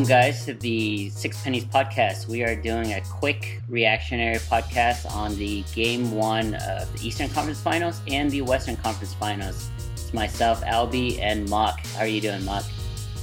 Welcome, 0.00 0.16
guys, 0.16 0.46
to 0.46 0.54
the 0.54 1.10
Six 1.10 1.42
Pennies 1.42 1.66
podcast. 1.66 2.26
We 2.26 2.42
are 2.42 2.56
doing 2.56 2.94
a 2.94 3.02
quick 3.02 3.60
reactionary 3.68 4.36
podcast 4.36 5.04
on 5.14 5.36
the 5.36 5.62
game 5.74 6.12
one 6.12 6.54
of 6.54 6.90
the 6.94 7.06
Eastern 7.06 7.28
Conference 7.28 7.60
Finals 7.60 8.00
and 8.08 8.30
the 8.30 8.40
Western 8.40 8.76
Conference 8.76 9.12
Finals. 9.12 9.68
It's 9.92 10.14
myself, 10.14 10.62
Albie, 10.62 11.20
and 11.20 11.46
Mock. 11.50 11.84
How 11.88 12.04
are 12.04 12.06
you 12.06 12.22
doing, 12.22 12.42
Mock? 12.46 12.64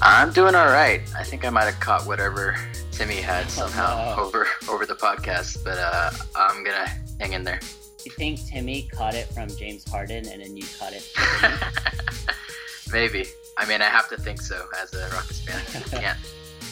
I'm 0.04 0.32
doing 0.32 0.54
all 0.54 0.68
right. 0.68 1.02
I 1.18 1.24
think 1.24 1.46
I 1.46 1.50
might 1.50 1.64
have 1.64 1.80
caught 1.80 2.06
whatever 2.06 2.56
Timmy 2.92 3.16
had 3.16 3.50
somehow 3.50 4.14
no. 4.16 4.26
over 4.26 4.48
over 4.70 4.86
the 4.86 4.94
podcast, 4.94 5.64
but 5.64 5.80
uh, 5.80 6.12
I'm 6.36 6.64
gonna 6.64 6.88
hang 7.20 7.34
in 7.34 7.44
there. 7.44 7.60
You 8.06 8.12
think 8.12 8.46
Timmy 8.46 8.88
caught 8.94 9.16
it 9.16 9.26
from 9.34 9.50
James 9.50 9.84
Harden 9.90 10.28
and 10.28 10.44
then 10.44 10.56
you 10.56 10.66
caught 10.78 10.94
it 10.94 11.12
Maybe. 12.92 13.26
I 13.58 13.66
mean, 13.66 13.82
I 13.82 13.86
have 13.86 14.08
to 14.10 14.18
think 14.18 14.42
so 14.42 14.68
as 14.80 14.94
a 14.94 15.10
Rockets 15.10 15.42
fan. 15.42 15.82
Can't. 16.02 16.18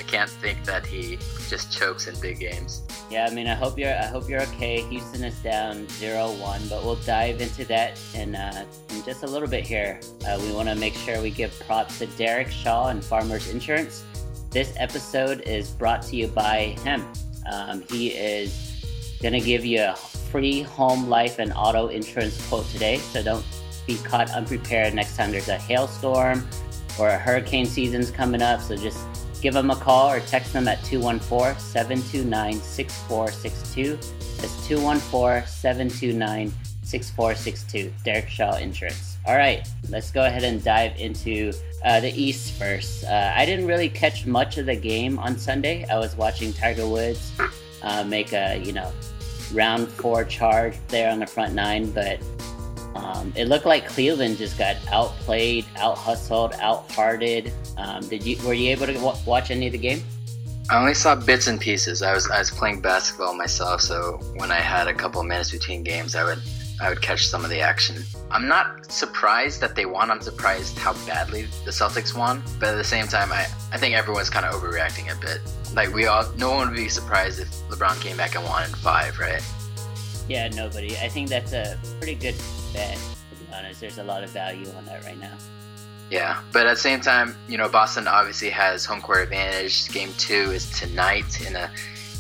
Can't 0.08 0.30
think 0.30 0.64
that 0.66 0.86
he 0.86 1.18
just 1.50 1.72
chokes 1.72 2.08
in 2.08 2.20
big 2.20 2.40
games. 2.40 2.84
Yeah, 3.10 3.28
I 3.30 3.34
mean, 3.34 3.48
I 3.48 3.56
hope 3.56 3.78
you're. 3.78 3.94
I 3.94 4.06
hope 4.06 4.30
you're 4.30 4.42
okay. 4.44 4.82
Houston 4.82 5.24
is 5.24 5.38
down 5.40 5.86
0-1, 5.88 6.70
but 6.70 6.84
we'll 6.84 6.96
dive 6.98 7.42
into 7.42 7.66
that 7.66 8.00
in, 8.14 8.36
uh, 8.36 8.66
in 8.90 9.04
just 9.04 9.24
a 9.24 9.28
little 9.28 9.48
bit 9.48 9.66
here. 9.66 10.00
Uh, 10.28 10.40
we 10.42 10.52
want 10.54 10.70
to 10.70 10.76
make 10.76 10.94
sure 10.94 11.22
we 11.22 11.32
give 11.32 11.60
props 11.62 12.00
to 12.00 12.08
Derek 12.08 12.50
Shaw 12.50 12.90
and 12.90 13.04
Farmers 13.04 13.50
Insurance. 13.50 14.04
This 14.52 14.74
episode 14.78 15.42
is 15.42 15.72
brought 15.72 16.02
to 16.04 16.16
you 16.16 16.28
by 16.28 16.78
him. 16.84 17.06
Um, 17.52 17.84
he 17.90 18.10
is 18.10 19.18
gonna 19.22 19.40
give 19.40 19.66
you 19.66 19.82
a 19.82 19.96
free 19.96 20.62
home, 20.62 21.10
life, 21.10 21.40
and 21.40 21.52
auto 21.54 21.88
insurance 21.88 22.48
quote 22.48 22.68
today. 22.70 22.98
So 22.98 23.22
don't 23.22 23.46
be 23.86 23.98
caught 23.98 24.30
unprepared 24.32 24.94
next 24.94 25.16
time 25.16 25.32
there's 25.32 25.50
a 25.50 25.58
hailstorm 25.58 26.48
or 27.00 27.10
a 27.10 27.18
hurricane 27.18 27.66
season's 27.66 28.10
coming 28.12 28.42
up. 28.42 28.62
So 28.62 28.76
just 28.76 29.00
give 29.42 29.54
them 29.54 29.70
a 29.72 29.76
call 29.76 30.12
or 30.12 30.20
text 30.22 30.54
them 30.54 30.68
at 30.68 30.84
214 30.84 31.60
729 31.60 32.54
6462. 32.56 33.96
That's 34.42 34.68
214 34.68 35.48
729 35.48 36.52
6462. 36.84 37.94
Derek 38.04 38.30
Shaw 38.30 38.56
Insurance. 38.58 39.18
All 39.26 39.36
right, 39.36 39.68
let's 39.90 40.12
go 40.12 40.26
ahead 40.26 40.44
and 40.44 40.64
dive 40.64 40.98
into 41.00 41.52
uh, 41.84 42.00
the 42.00 42.12
East 42.12 42.54
first. 42.54 43.04
Uh, 43.06 43.34
I 43.36 43.46
didn't 43.46 43.66
really 43.66 43.90
catch 43.90 44.26
much 44.26 44.58
of 44.58 44.68
the 44.68 44.76
game 44.76 45.18
on 45.18 45.38
Sunday. 45.38 45.86
I 45.90 45.98
was 45.98 46.16
watching 46.16 46.54
Tiger 46.54 46.88
Woods 46.88 47.32
uh, 47.82 48.04
make 48.04 48.34
a, 48.34 48.62
you 48.64 48.72
know, 48.72 48.92
round 49.54 49.88
four 49.88 50.24
charge 50.26 50.76
there 50.90 51.12
on 51.12 51.20
the 51.20 51.28
front 51.28 51.54
nine, 51.54 51.90
but 51.92 52.20
um, 52.96 53.34
it 53.36 53.46
looked 53.48 53.66
like 53.66 53.88
Cleveland 53.88 54.38
just 54.38 54.58
got 54.58 54.78
outplayed, 54.92 55.66
out 55.78 55.98
hustled, 55.98 56.54
out 56.62 56.90
hearted. 56.92 57.52
Um, 57.78 58.08
did 58.08 58.24
you 58.24 58.38
were 58.46 58.54
you 58.54 58.72
able 58.72 58.86
to 58.86 58.94
w- 58.94 59.18
watch 59.26 59.52
any 59.52 59.68
of 59.68 59.74
the 59.74 59.78
game? 59.78 60.02
I 60.70 60.80
only 60.80 60.96
saw 60.96 61.16
bits 61.16 61.48
and 61.48 61.60
pieces. 61.60 62.02
I 62.02 62.14
was 62.14 62.30
I 62.32 62.40
was 62.40 62.50
playing 62.50 62.82
basketball 62.82 63.36
myself, 63.36 63.82
so 63.82 64.20
when 64.38 64.50
I 64.52 64.60
had 64.60 64.88
a 64.88 64.94
couple 64.94 65.22
of 65.22 65.28
minutes 65.28 65.52
between 65.52 65.84
games, 65.84 66.16
I 66.16 66.24
would 66.24 66.42
I 66.82 66.90
would 66.90 67.02
catch 67.02 67.28
some 67.28 67.44
of 67.44 67.50
the 67.50 67.60
action. 67.60 68.04
I'm 68.32 68.48
not 68.48 68.92
surprised 68.92 69.62
that 69.62 69.76
they 69.76 69.86
won. 69.86 70.12
I'm 70.12 70.22
surprised 70.22 70.78
how 70.78 70.94
badly 71.06 71.44
the 71.64 71.72
Celtics 71.72 72.18
won. 72.18 72.44
But 72.60 72.70
at 72.70 72.76
the 72.76 72.84
same 72.84 73.08
time, 73.08 73.32
I, 73.32 73.48
I 73.72 73.78
think 73.78 73.96
everyone's 73.96 74.30
kind 74.30 74.46
of 74.46 74.54
overreacting 74.56 75.12
a 75.12 75.20
bit. 75.20 75.40
Like 75.74 75.94
we 75.94 76.08
all, 76.08 76.30
no 76.38 76.52
one 76.52 76.68
would 76.70 76.76
be 76.76 76.90
surprised 76.90 77.40
if 77.40 77.50
LeBron 77.70 78.02
came 78.02 78.18
back 78.18 78.36
and 78.36 78.44
won 78.44 78.64
in 78.64 78.70
five, 78.72 79.18
right? 79.20 79.42
Yeah, 80.28 80.48
nobody. 80.50 80.98
I 80.98 81.08
think 81.08 81.30
that's 81.30 81.54
a 81.54 81.78
pretty 82.00 82.16
good 82.16 82.36
bet. 82.74 82.96
To 82.96 83.36
be 83.36 83.54
honest, 83.54 83.80
there's 83.82 84.00
a 84.00 84.04
lot 84.04 84.24
of 84.24 84.32
value 84.32 84.68
on 84.78 84.86
that 84.86 85.04
right 85.06 85.20
now. 85.20 85.34
Yeah, 86.10 86.42
but 86.52 86.68
at 86.68 86.76
the 86.76 86.82
same 86.82 87.02
time, 87.02 87.36
you 87.48 87.58
know, 87.58 87.68
Boston 87.68 88.08
obviously 88.08 88.50
has 88.52 88.86
home 88.86 89.02
court 89.02 89.24
advantage. 89.24 89.90
Game 89.90 90.12
two 90.18 90.52
is 90.52 90.70
tonight 90.72 91.46
in 91.48 91.56
a 91.56 91.70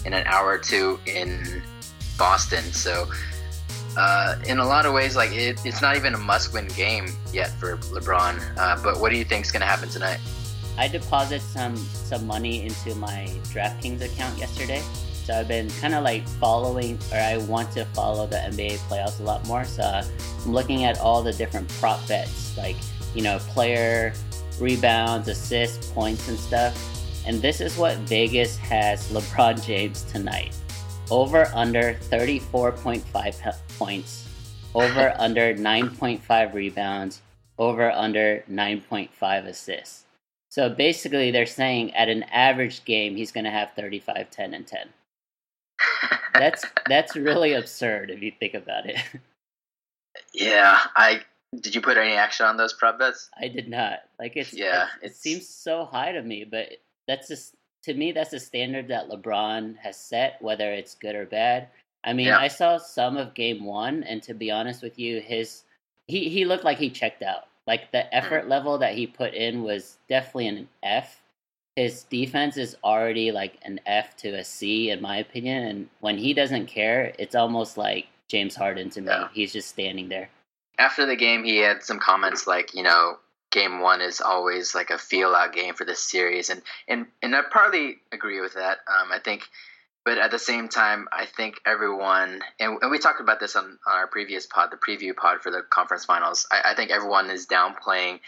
in 0.05 0.13
an 0.13 0.25
hour 0.27 0.49
or 0.49 0.57
two 0.57 0.99
in 1.05 1.61
Boston. 2.17 2.63
So, 2.73 3.07
uh, 3.97 4.37
in 4.47 4.59
a 4.59 4.65
lot 4.65 4.85
of 4.85 4.93
ways, 4.93 5.15
like 5.15 5.31
it, 5.31 5.63
it's 5.65 5.81
not 5.81 5.95
even 5.95 6.13
a 6.13 6.17
must-win 6.17 6.67
game 6.69 7.07
yet 7.31 7.51
for 7.51 7.77
LeBron. 7.77 8.41
Uh, 8.57 8.81
but 8.83 8.99
what 8.99 9.11
do 9.11 9.17
you 9.17 9.23
think 9.23 9.45
is 9.45 9.51
going 9.51 9.61
to 9.61 9.67
happen 9.67 9.89
tonight? 9.89 10.19
I 10.77 10.87
deposited 10.87 11.41
some 11.41 11.75
some 11.77 12.27
money 12.27 12.63
into 12.63 12.95
my 12.95 13.29
DraftKings 13.53 14.01
account 14.01 14.37
yesterday. 14.37 14.81
So 15.25 15.33
I've 15.33 15.47
been 15.47 15.71
kind 15.81 15.95
of 15.95 16.03
like 16.03 16.27
following, 16.27 16.99
or 17.11 17.17
I 17.17 17.37
want 17.37 17.71
to 17.71 17.83
follow 17.85 18.27
the 18.27 18.35
NBA 18.35 18.77
playoffs 18.87 19.19
a 19.19 19.23
lot 19.23 19.43
more. 19.47 19.65
So 19.65 19.81
I'm 19.81 20.51
looking 20.53 20.83
at 20.83 20.99
all 20.99 21.23
the 21.23 21.33
different 21.33 21.67
prop 21.67 22.07
bets, 22.07 22.55
like 22.55 22.75
you 23.15 23.23
know, 23.23 23.39
player 23.39 24.13
rebounds, 24.59 25.27
assists, 25.27 25.89
points, 25.91 26.27
and 26.27 26.37
stuff. 26.37 26.77
And 27.25 27.41
this 27.41 27.59
is 27.59 27.75
what 27.75 27.97
Vegas 27.99 28.55
has 28.57 29.11
LeBron 29.11 29.65
James 29.65 30.03
tonight. 30.03 30.55
Over 31.09 31.49
under 31.55 31.95
34.5 32.11 33.55
points, 33.79 34.29
over 34.75 35.11
under 35.19 35.55
9.5 35.55 36.53
rebounds, 36.53 37.21
over 37.57 37.89
under 37.89 38.43
9.5 38.47 39.45
assists. 39.47 40.03
So 40.49 40.69
basically, 40.69 41.31
they're 41.31 41.47
saying 41.47 41.95
at 41.95 42.09
an 42.09 42.23
average 42.23 42.85
game, 42.85 43.15
he's 43.15 43.31
going 43.31 43.43
to 43.43 43.49
have 43.49 43.71
35, 43.75 44.29
10, 44.29 44.53
and 44.53 44.67
10. 44.67 44.89
That's 46.39 46.65
that's 46.87 47.15
really 47.15 47.53
absurd 47.53 48.09
if 48.09 48.21
you 48.21 48.31
think 48.39 48.53
about 48.53 48.85
it. 48.85 48.97
yeah, 50.33 50.79
I 50.95 51.21
did. 51.61 51.75
You 51.75 51.81
put 51.81 51.97
any 51.97 52.13
action 52.13 52.45
on 52.45 52.57
those 52.57 52.73
prop 52.73 52.99
bets? 52.99 53.29
I 53.39 53.47
did 53.47 53.69
not. 53.69 53.99
Like 54.19 54.35
it's 54.35 54.53
Yeah, 54.53 54.87
it, 55.01 55.07
it 55.07 55.15
seems 55.15 55.47
so 55.47 55.85
high 55.85 56.11
to 56.11 56.21
me, 56.21 56.43
but 56.43 56.69
that's 57.07 57.27
just 57.27 57.55
to 57.83 57.93
me 57.93 58.11
that's 58.11 58.33
a 58.33 58.39
standard 58.39 58.87
that 58.87 59.09
LeBron 59.09 59.77
has 59.77 59.97
set, 59.97 60.41
whether 60.41 60.71
it's 60.71 60.95
good 60.95 61.15
or 61.15 61.25
bad. 61.25 61.67
I 62.03 62.13
mean, 62.13 62.27
Yeah. 62.27 62.39
I 62.39 62.47
saw 62.47 62.77
some 62.77 63.17
of 63.17 63.33
game 63.33 63.65
one, 63.65 64.03
and 64.03 64.21
to 64.23 64.33
be 64.33 64.51
honest 64.51 64.81
with 64.81 64.99
you, 64.99 65.21
his 65.21 65.63
he 66.07 66.29
he 66.29 66.45
looked 66.45 66.63
like 66.63 66.77
he 66.77 66.89
checked 66.89 67.23
out. 67.23 67.47
Like 67.67 67.91
the 67.91 67.99
mm-hmm. 67.99 68.09
effort 68.11 68.47
level 68.47 68.77
that 68.77 68.93
he 68.93 69.07
put 69.07 69.33
in 69.33 69.63
was 69.63 69.97
definitely 70.07 70.47
an 70.47 70.69
F. 70.83 71.21
His 71.75 72.03
defense 72.03 72.55
is 72.55 72.77
already 72.83 73.31
like 73.31 73.57
an 73.63 73.81
F 73.85 74.15
to 74.17 74.29
a 74.29 74.45
C 74.45 74.89
in 74.91 75.01
my 75.01 75.17
opinion, 75.17 75.63
and 75.63 75.89
when 75.99 76.17
he 76.17 76.33
doesn't 76.33 76.67
care, 76.67 77.13
it's 77.19 77.35
almost 77.35 77.77
like 77.77 78.07
James 78.29 78.55
Harden 78.55 78.89
to 78.91 79.01
me. 79.01 79.07
Yeah. 79.07 79.27
He's 79.33 79.51
just 79.51 79.69
standing 79.69 80.07
there. 80.09 80.29
After 80.77 81.05
the 81.05 81.15
game, 81.15 81.43
he 81.43 81.57
had 81.57 81.83
some 81.83 81.99
comments 81.99 82.47
like, 82.47 82.73
you 82.73 82.83
know, 82.83 83.17
game 83.51 83.79
one 83.79 84.01
is 84.01 84.21
always 84.21 84.75
like 84.75 84.89
a 84.89 84.97
feel 84.97 85.33
out 85.35 85.53
game 85.53 85.73
for 85.73 85.85
this 85.85 85.99
series, 86.01 86.49
and 86.49 86.61
and 86.87 87.07
and 87.21 87.35
I 87.35 87.41
partly 87.51 87.97
agree 88.11 88.39
with 88.39 88.53
that. 88.53 88.79
Um, 88.87 89.11
I 89.11 89.19
think, 89.19 89.43
but 90.05 90.17
at 90.17 90.31
the 90.31 90.39
same 90.39 90.69
time, 90.69 91.07
I 91.11 91.25
think 91.25 91.55
everyone, 91.65 92.41
and, 92.59 92.77
and 92.81 92.91
we 92.91 92.99
talked 92.99 93.21
about 93.21 93.39
this 93.39 93.55
on, 93.55 93.65
on 93.65 93.97
our 93.97 94.07
previous 94.07 94.45
pod, 94.45 94.69
the 94.71 94.77
preview 94.77 95.15
pod 95.15 95.41
for 95.41 95.51
the 95.51 95.61
conference 95.69 96.05
finals. 96.05 96.47
I, 96.51 96.71
I 96.71 96.75
think 96.75 96.91
everyone 96.91 97.29
is 97.29 97.47
downplaying 97.47 98.19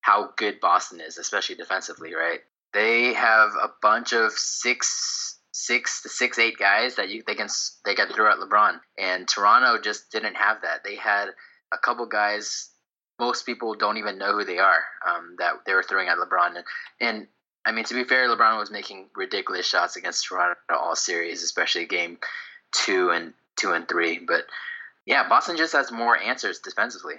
how 0.00 0.30
good 0.36 0.60
Boston 0.60 1.00
is, 1.00 1.18
especially 1.18 1.56
defensively. 1.56 2.14
Right? 2.14 2.40
They 2.74 3.14
have 3.14 3.50
a 3.50 3.70
bunch 3.80 4.12
of 4.12 4.32
six 4.32 5.38
six 5.52 6.02
six 6.06 6.38
eight 6.38 6.58
guys 6.58 6.96
that 6.96 7.08
you 7.08 7.22
they 7.26 7.34
can 7.34 7.48
they 7.84 7.94
can 7.94 8.08
throw 8.08 8.30
at 8.30 8.38
LeBron, 8.38 8.80
and 8.98 9.26
Toronto 9.26 9.80
just 9.80 10.10
didn't 10.10 10.34
have 10.34 10.62
that. 10.62 10.84
They 10.84 10.96
had 10.96 11.28
a 11.72 11.78
couple 11.78 12.06
guys 12.06 12.70
most 13.18 13.46
people 13.46 13.74
don't 13.74 13.96
even 13.96 14.18
know 14.18 14.32
who 14.32 14.44
they 14.44 14.58
are 14.58 14.82
um, 15.06 15.36
that 15.38 15.54
they 15.66 15.74
were 15.74 15.82
throwing 15.82 16.08
at 16.08 16.18
LeBron. 16.18 16.56
And, 16.56 16.64
and 17.00 17.26
I 17.64 17.72
mean, 17.72 17.84
to 17.84 17.94
be 17.94 18.04
fair, 18.04 18.28
LeBron 18.28 18.58
was 18.58 18.70
making 18.70 19.08
ridiculous 19.14 19.66
shots 19.66 19.96
against 19.96 20.26
Toronto 20.26 20.56
all 20.70 20.96
series, 20.96 21.42
especially 21.42 21.86
game 21.86 22.18
two 22.72 23.10
and 23.10 23.32
two 23.56 23.72
and 23.72 23.88
three. 23.88 24.18
But 24.18 24.46
yeah, 25.06 25.28
Boston 25.28 25.56
just 25.56 25.72
has 25.72 25.92
more 25.92 26.18
answers 26.18 26.58
defensively. 26.58 27.14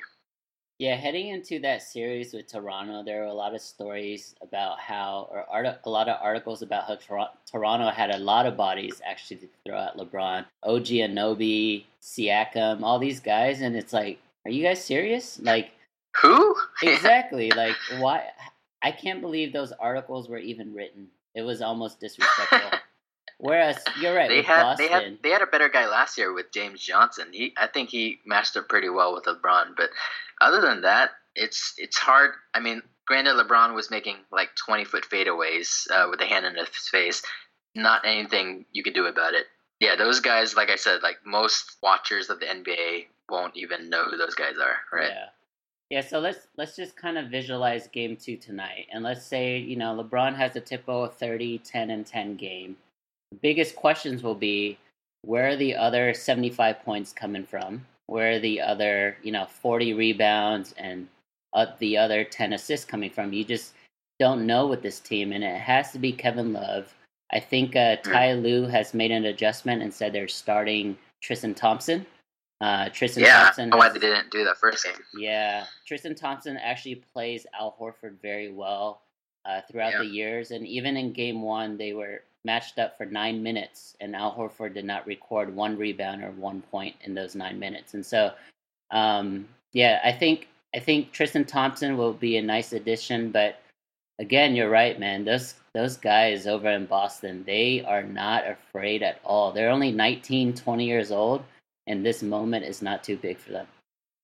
Yeah, 0.78 0.96
heading 0.96 1.30
into 1.30 1.60
that 1.60 1.84
series 1.84 2.34
with 2.34 2.48
Toronto, 2.48 3.02
there 3.02 3.22
were 3.22 3.28
a 3.28 3.34
lot 3.34 3.56
of 3.56 3.62
stories 3.62 4.36
about 4.42 4.78
how, 4.78 5.30
or 5.32 5.46
art- 5.50 5.80
a 5.86 5.90
lot 5.90 6.10
of 6.10 6.18
articles 6.22 6.62
about 6.62 6.84
how 6.86 6.96
Tor- 6.96 7.30
Toronto 7.50 7.90
had 7.92 8.10
a 8.14 8.18
lot 8.18 8.46
of 8.46 8.58
bodies 8.58 9.02
actually 9.06 9.38
to 9.38 9.48
throw 9.66 9.80
at 9.80 9.96
LeBron. 9.96 10.46
OG 10.64 10.88
Anunoby, 10.88 11.86
Siakam, 12.02 12.82
all 12.84 13.00
these 13.00 13.22
guys, 13.22 13.62
and 13.62 13.74
it's 13.74 13.94
like, 13.94 14.20
are 14.44 14.52
you 14.52 14.64
guys 14.64 14.84
serious? 14.84 15.40
Like, 15.42 15.72
Who? 16.22 16.54
exactly. 16.84 17.52
like, 17.52 17.78
why? 18.00 18.26
I 18.84 18.92
can't 18.92 19.22
believe 19.22 19.54
those 19.54 19.72
articles 19.72 20.28
were 20.28 20.40
even 20.40 20.74
written. 20.74 21.08
It 21.36 21.44
was 21.44 21.62
almost 21.62 22.02
disrespectful. 22.02 22.80
Whereas 23.38 23.78
you're 24.00 24.16
right 24.16 24.30
they 24.30 24.42
had 24.42 24.64
Boston. 24.64 24.86
they 24.86 24.92
had 24.92 25.18
they 25.24 25.30
had 25.30 25.42
a 25.42 25.48
better 25.48 25.70
guy 25.70 25.88
last 25.88 26.18
year 26.18 26.34
with 26.34 26.52
James 26.52 26.82
Johnson. 26.82 27.28
He 27.32 27.54
I 27.58 27.68
think 27.68 27.90
he 27.90 28.20
matched 28.26 28.56
up 28.56 28.70
pretty 28.70 28.90
well 28.90 29.14
with 29.14 29.26
LeBron. 29.26 29.76
But 29.76 29.90
other 30.40 30.62
than 30.62 30.82
that, 30.82 31.12
it's 31.36 31.74
it's 31.78 31.98
hard. 31.98 32.32
I 32.54 32.60
mean, 32.60 32.82
granted, 33.06 33.36
LeBron 33.36 33.76
was 33.76 33.92
making 33.92 34.18
like 34.32 34.50
twenty 34.56 34.86
foot 34.86 35.06
fadeaways 35.12 35.90
uh, 35.92 36.08
with 36.10 36.22
a 36.22 36.26
hand 36.26 36.46
in 36.46 36.56
his 36.56 36.70
face. 36.90 37.22
Not 37.76 38.06
anything 38.06 38.66
you 38.72 38.84
could 38.84 38.94
do 38.94 39.06
about 39.06 39.34
it. 39.34 39.48
Yeah, 39.82 39.98
those 39.98 40.22
guys, 40.22 40.56
like 40.56 40.70
I 40.70 40.78
said, 40.78 41.04
like 41.04 41.18
most 41.26 41.76
watchers 41.84 42.30
of 42.30 42.40
the 42.40 42.46
NBA 42.46 43.08
won't 43.30 43.58
even 43.58 43.90
know 43.90 44.06
who 44.06 44.16
those 44.16 44.36
guys 44.36 44.56
are, 44.62 44.98
right? 44.98 45.10
Yeah. 45.10 45.26
Yeah, 45.92 46.02
so 46.02 46.20
let's 46.20 46.48
let's 46.58 46.76
just 46.76 46.96
kind 46.96 47.16
of 47.18 47.30
visualize 47.30 47.88
game 47.88 48.18
two 48.18 48.38
tonight. 48.38 48.88
And 48.92 49.04
let's 49.04 49.24
say, 49.24 49.60
you 49.60 49.76
know, 49.76 49.96
LeBron 50.02 50.36
has 50.36 50.56
a 50.56 50.60
typical 50.60 51.08
30, 51.08 51.60
10, 51.60 51.92
and 51.92 52.06
10 52.06 52.38
game. 52.38 52.78
Biggest 53.42 53.76
questions 53.76 54.24
will 54.24 54.36
be 54.36 54.78
where 55.24 55.48
are 55.50 55.56
the 55.56 55.76
other 55.76 56.14
75 56.14 56.82
points 56.84 57.12
coming 57.12 57.44
from? 57.46 57.86
Where 58.08 58.34
are 58.34 58.40
the 58.40 58.62
other, 58.62 59.18
you 59.24 59.32
know, 59.32 59.46
40 59.46 59.94
rebounds 59.94 60.74
and 60.78 61.08
uh, 61.54 61.68
the 61.80 61.98
other 61.98 62.24
10 62.24 62.54
assists 62.54 62.86
coming 62.86 63.10
from? 63.10 63.34
You 63.34 63.44
just 63.44 63.74
don't 64.20 64.46
know 64.46 64.68
with 64.68 64.82
this 64.82 65.00
team, 65.00 65.32
and 65.34 65.44
it 65.44 65.60
has 65.60 65.92
to 65.92 66.00
be 66.00 66.12
Kevin 66.12 66.54
Love. 66.54 66.94
I 67.34 67.40
think 67.40 67.76
uh, 67.76 67.96
Ty 67.98 68.34
Lue 68.34 68.64
has 68.68 68.94
made 68.94 69.12
an 69.12 69.26
adjustment 69.26 69.82
and 69.82 69.92
said 69.94 70.14
they're 70.14 70.28
starting 70.28 70.96
Tristan 71.22 71.56
Thompson. 71.56 72.06
Uh, 72.62 72.88
Tristan 72.90 73.24
yeah, 73.24 73.46
Thompson. 73.46 73.70
why 73.72 73.90
they 73.90 74.00
didn't 74.00 74.30
do 74.32 74.46
that 74.46 74.58
first 74.58 74.84
game. 74.86 74.94
yeah, 75.18 75.66
Tristan 75.86 76.14
Thompson 76.16 76.56
actually 76.58 76.96
plays 77.14 77.46
Al 77.60 77.76
Horford 77.80 78.22
very 78.22 78.52
well 78.52 79.02
uh, 79.46 79.62
throughout 79.70 79.94
Yeah. 79.94 80.00
the 80.00 80.06
years, 80.06 80.52
and 80.52 80.66
even 80.68 80.96
in 80.96 81.12
Game 81.12 81.42
One, 81.42 81.76
they 81.78 81.94
were 81.94 82.22
matched 82.46 82.80
up 82.80 82.98
for 82.98 83.06
nine 83.06 83.44
minutes, 83.44 83.96
and 84.00 84.16
Al 84.16 84.34
Horford 84.34 84.74
did 84.74 84.86
not 84.86 85.06
record 85.08 85.54
one 85.54 85.78
rebound 85.78 86.24
or 86.24 86.32
one 86.32 86.62
point 86.62 86.96
in 87.02 87.14
those 87.14 87.36
nine 87.36 87.60
minutes. 87.60 87.94
And 87.94 88.06
so, 88.06 88.32
um, 88.92 89.48
yeah, 89.74 90.00
I 90.04 90.12
think 90.12 90.48
I 90.76 90.80
think 90.80 91.12
Tristan 91.12 91.46
Thompson 91.46 91.98
will 91.98 92.14
be 92.14 92.38
a 92.38 92.42
nice 92.42 92.74
addition, 92.74 93.32
but 93.32 93.60
again, 94.20 94.56
you're 94.56 94.70
right, 94.70 95.00
man. 95.00 95.26
Those 95.26 95.56
those 95.74 95.98
guys 95.98 96.48
over 96.48 96.70
in 96.70 96.86
Boston, 96.86 97.44
they 97.46 97.84
are 97.84 98.04
not 98.04 98.48
afraid 98.48 99.04
at 99.04 99.20
all. 99.26 99.52
They're 99.52 99.70
only 99.70 99.92
19, 99.92 100.54
20 100.54 100.86
years 100.86 101.12
old, 101.12 101.44
and 101.88 102.06
this 102.06 102.24
moment 102.24 102.66
is 102.66 102.82
not 102.82 103.04
too 103.04 103.18
big 103.18 103.38
for 103.38 103.52
them. 103.52 103.68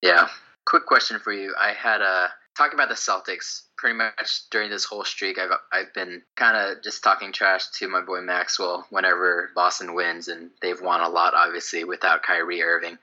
Yeah. 0.01 0.27
Quick 0.65 0.85
question 0.85 1.19
for 1.19 1.33
you. 1.33 1.53
I 1.59 1.73
had 1.73 2.01
a 2.01 2.31
talking 2.57 2.77
about 2.77 2.89
the 2.89 2.95
Celtics. 2.95 3.63
Pretty 3.77 3.97
much 3.97 4.49
during 4.51 4.69
this 4.69 4.85
whole 4.85 5.03
streak, 5.03 5.39
I've 5.39 5.51
I've 5.71 5.93
been 5.93 6.21
kind 6.35 6.55
of 6.55 6.83
just 6.83 7.03
talking 7.03 7.31
trash 7.33 7.67
to 7.79 7.87
my 7.87 8.01
boy 8.01 8.21
Maxwell 8.21 8.85
whenever 8.89 9.49
Boston 9.55 9.95
wins, 9.95 10.27
and 10.27 10.51
they've 10.61 10.79
won 10.79 11.01
a 11.01 11.09
lot, 11.09 11.33
obviously, 11.33 11.83
without 11.83 12.23
Kyrie 12.23 12.61
Irving. 12.61 12.97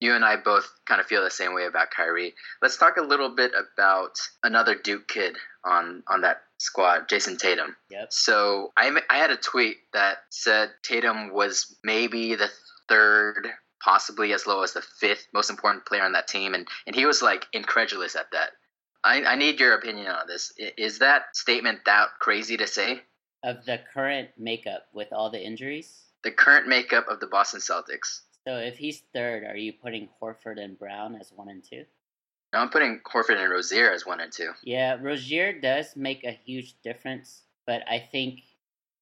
You 0.00 0.14
and 0.14 0.24
I 0.24 0.36
both 0.36 0.68
kind 0.86 1.00
of 1.00 1.06
feel 1.06 1.22
the 1.22 1.30
same 1.30 1.54
way 1.54 1.66
about 1.66 1.92
Kyrie. 1.96 2.34
Let's 2.60 2.76
talk 2.76 2.96
a 2.96 3.02
little 3.02 3.30
bit 3.30 3.52
about 3.54 4.18
another 4.42 4.74
Duke 4.74 5.06
kid 5.08 5.36
on 5.64 6.02
on 6.08 6.22
that 6.22 6.42
squad, 6.58 7.08
Jayson 7.08 7.36
Tatum. 7.36 7.76
Yep. 7.90 8.12
So 8.12 8.72
I 8.76 9.00
I 9.08 9.18
had 9.18 9.30
a 9.30 9.36
tweet 9.36 9.76
that 9.92 10.18
said 10.30 10.70
Tatum 10.82 11.32
was 11.32 11.76
maybe 11.84 12.34
the 12.34 12.50
third, 12.88 13.48
possibly 13.82 14.32
as 14.32 14.46
low 14.46 14.62
as 14.62 14.72
the 14.72 14.82
fifth 14.82 15.28
most 15.32 15.50
important 15.50 15.86
player 15.86 16.02
on 16.02 16.12
that 16.12 16.28
team, 16.28 16.54
and 16.54 16.66
and 16.86 16.96
he 16.96 17.06
was 17.06 17.22
like 17.22 17.46
incredulous 17.52 18.16
at 18.16 18.30
that. 18.32 18.50
I, 19.04 19.22
I 19.24 19.34
need 19.36 19.60
your 19.60 19.74
opinion 19.74 20.06
on 20.06 20.26
this. 20.26 20.52
Is 20.56 20.98
that 21.00 21.36
statement 21.36 21.80
that 21.84 22.08
crazy 22.18 22.56
to 22.56 22.66
say? 22.66 23.02
of 23.44 23.64
the 23.66 23.78
current 23.92 24.30
makeup 24.38 24.86
with 24.92 25.12
all 25.12 25.30
the 25.30 25.40
injuries. 25.40 26.06
The 26.24 26.30
current 26.30 26.66
makeup 26.66 27.06
of 27.08 27.20
the 27.20 27.26
Boston 27.26 27.60
Celtics. 27.60 28.22
So 28.48 28.56
if 28.56 28.78
he's 28.78 29.02
third, 29.12 29.44
are 29.44 29.56
you 29.56 29.72
putting 29.72 30.08
Horford 30.20 30.58
and 30.58 30.78
Brown 30.78 31.14
as 31.14 31.30
one 31.34 31.50
and 31.50 31.62
two? 31.62 31.84
No, 32.52 32.60
I'm 32.60 32.70
putting 32.70 33.00
Horford 33.00 33.36
and 33.36 33.50
Rozier 33.50 33.92
as 33.92 34.06
one 34.06 34.20
and 34.20 34.32
two. 34.32 34.52
Yeah, 34.62 34.96
Rozier 35.00 35.52
does 35.52 35.94
make 35.94 36.24
a 36.24 36.38
huge 36.44 36.74
difference, 36.82 37.42
but 37.66 37.82
I 37.88 37.98
think 37.98 38.40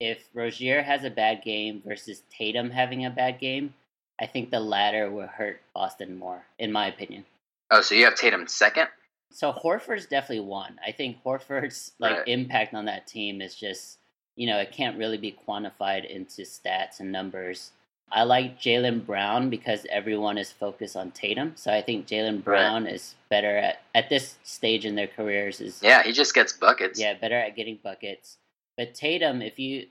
if 0.00 0.28
Rozier 0.34 0.82
has 0.82 1.04
a 1.04 1.10
bad 1.10 1.42
game 1.44 1.82
versus 1.86 2.22
Tatum 2.36 2.70
having 2.70 3.06
a 3.06 3.10
bad 3.10 3.38
game, 3.38 3.74
I 4.20 4.26
think 4.26 4.50
the 4.50 4.60
latter 4.60 5.10
will 5.10 5.28
hurt 5.28 5.60
Boston 5.74 6.18
more, 6.18 6.44
in 6.58 6.72
my 6.72 6.88
opinion. 6.88 7.24
Oh, 7.70 7.80
so 7.80 7.94
you 7.94 8.04
have 8.04 8.16
Tatum 8.16 8.46
second? 8.48 8.88
So 9.32 9.52
Horford's 9.52 10.06
definitely 10.06 10.44
one. 10.44 10.78
I 10.86 10.92
think 10.92 11.16
Horford's 11.24 11.92
like 11.98 12.18
Right. 12.18 12.28
impact 12.28 12.74
on 12.74 12.84
that 12.86 13.06
team 13.06 13.40
is 13.40 13.54
just 13.54 13.98
you 14.36 14.46
know 14.46 14.58
it 14.58 14.72
can't 14.72 14.98
really 14.98 15.18
be 15.18 15.36
quantified 15.46 16.04
into 16.08 16.42
stats 16.42 17.00
and 17.00 17.10
numbers. 17.12 17.72
I 18.14 18.24
like 18.24 18.60
Jaylen 18.60 19.06
Brown 19.06 19.48
because 19.48 19.86
everyone 19.88 20.36
is 20.36 20.52
focused 20.52 20.96
on 20.96 21.12
Tatum, 21.12 21.52
so 21.56 21.72
I 21.72 21.80
think 21.80 22.06
Jaylen 22.06 22.44
Brown 22.44 22.86
is 22.86 23.14
better 23.30 23.56
at 23.56 23.82
at 23.94 24.08
this 24.10 24.36
stage 24.42 24.84
in 24.84 24.94
their 24.94 25.06
careers 25.06 25.60
is 25.60 25.80
Yeah, 25.82 26.02
he 26.02 26.12
just 26.12 26.34
gets 26.34 26.52
buckets. 26.52 27.00
yeah 27.00 27.14
better 27.14 27.36
at 27.38 27.56
getting 27.56 27.78
buckets. 27.82 28.36
But 28.76 28.94
Tatum, 28.94 29.40
if 29.42 29.58
you 29.58 29.86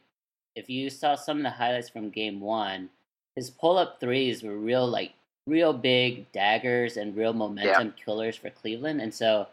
if 0.56 0.70
you 0.70 0.90
saw 0.90 1.16
some 1.16 1.38
of 1.38 1.44
the 1.44 1.50
highlights 1.52 1.90
from 1.90 2.10
Game 2.10 2.42
One, 2.42 2.90
his 3.36 3.50
pull 3.50 3.78
up 3.78 4.00
threes 4.00 4.44
were 4.44 4.58
real 4.58 4.86
like 4.88 5.14
real 5.48 5.74
big 5.74 6.32
daggers 6.32 6.98
and 6.98 7.16
real 7.16 7.34
momentum 7.34 7.94
killers 8.04 8.36
for 8.36 8.50
Cleveland. 8.50 9.02
And 9.02 9.14
so 9.14 9.48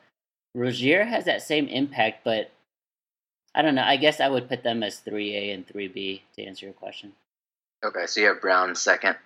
Rozier 0.54 1.04
has 1.04 1.24
that 1.24 1.42
same 1.42 1.66
impact, 1.68 2.24
but 2.24 2.50
I 3.54 3.62
don't 3.62 3.74
know. 3.74 3.82
I 3.84 3.96
guess 3.96 4.20
I 4.20 4.28
would 4.28 4.48
put 4.48 4.62
them 4.62 4.82
as 4.82 4.98
three 4.98 5.34
A 5.36 5.52
and 5.52 5.66
three 5.66 5.88
B 5.88 6.22
to 6.36 6.44
answer 6.44 6.66
your 6.66 6.74
question. 6.74 7.12
Okay, 7.84 8.06
so 8.06 8.20
you 8.20 8.26
have 8.28 8.40
Brown 8.40 8.74
second. 8.74 9.16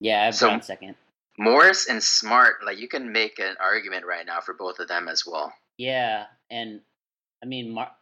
Yeah, 0.00 0.22
I 0.22 0.24
have 0.26 0.34
So- 0.34 0.48
Brown 0.48 0.62
second. 0.62 0.94
Morris 1.40 1.88
and 1.88 2.02
Smart, 2.02 2.64
like 2.64 2.78
you 2.78 2.88
can 2.88 3.12
make 3.12 3.38
an 3.38 3.54
argument 3.60 4.04
right 4.04 4.26
now 4.26 4.40
for 4.40 4.54
both 4.54 4.80
of 4.80 4.88
them 4.88 5.06
as 5.06 5.24
well. 5.24 5.52
Yeah, 5.76 6.26
and 6.50 6.80
I 7.40 7.46
mean, 7.46 7.70
Mar- 7.70 7.94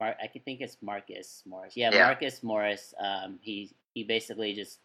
Mar- 0.00 0.16
I 0.22 0.26
think 0.26 0.60
it's 0.60 0.76
Marcus 0.82 1.42
Morris. 1.46 1.74
Yeah, 1.78 1.90
Yeah. 1.94 2.04
Marcus 2.04 2.42
Morris. 2.42 2.92
Um, 3.00 3.38
he 3.40 3.70
he 3.94 4.04
basically 4.04 4.52
just 4.52 4.80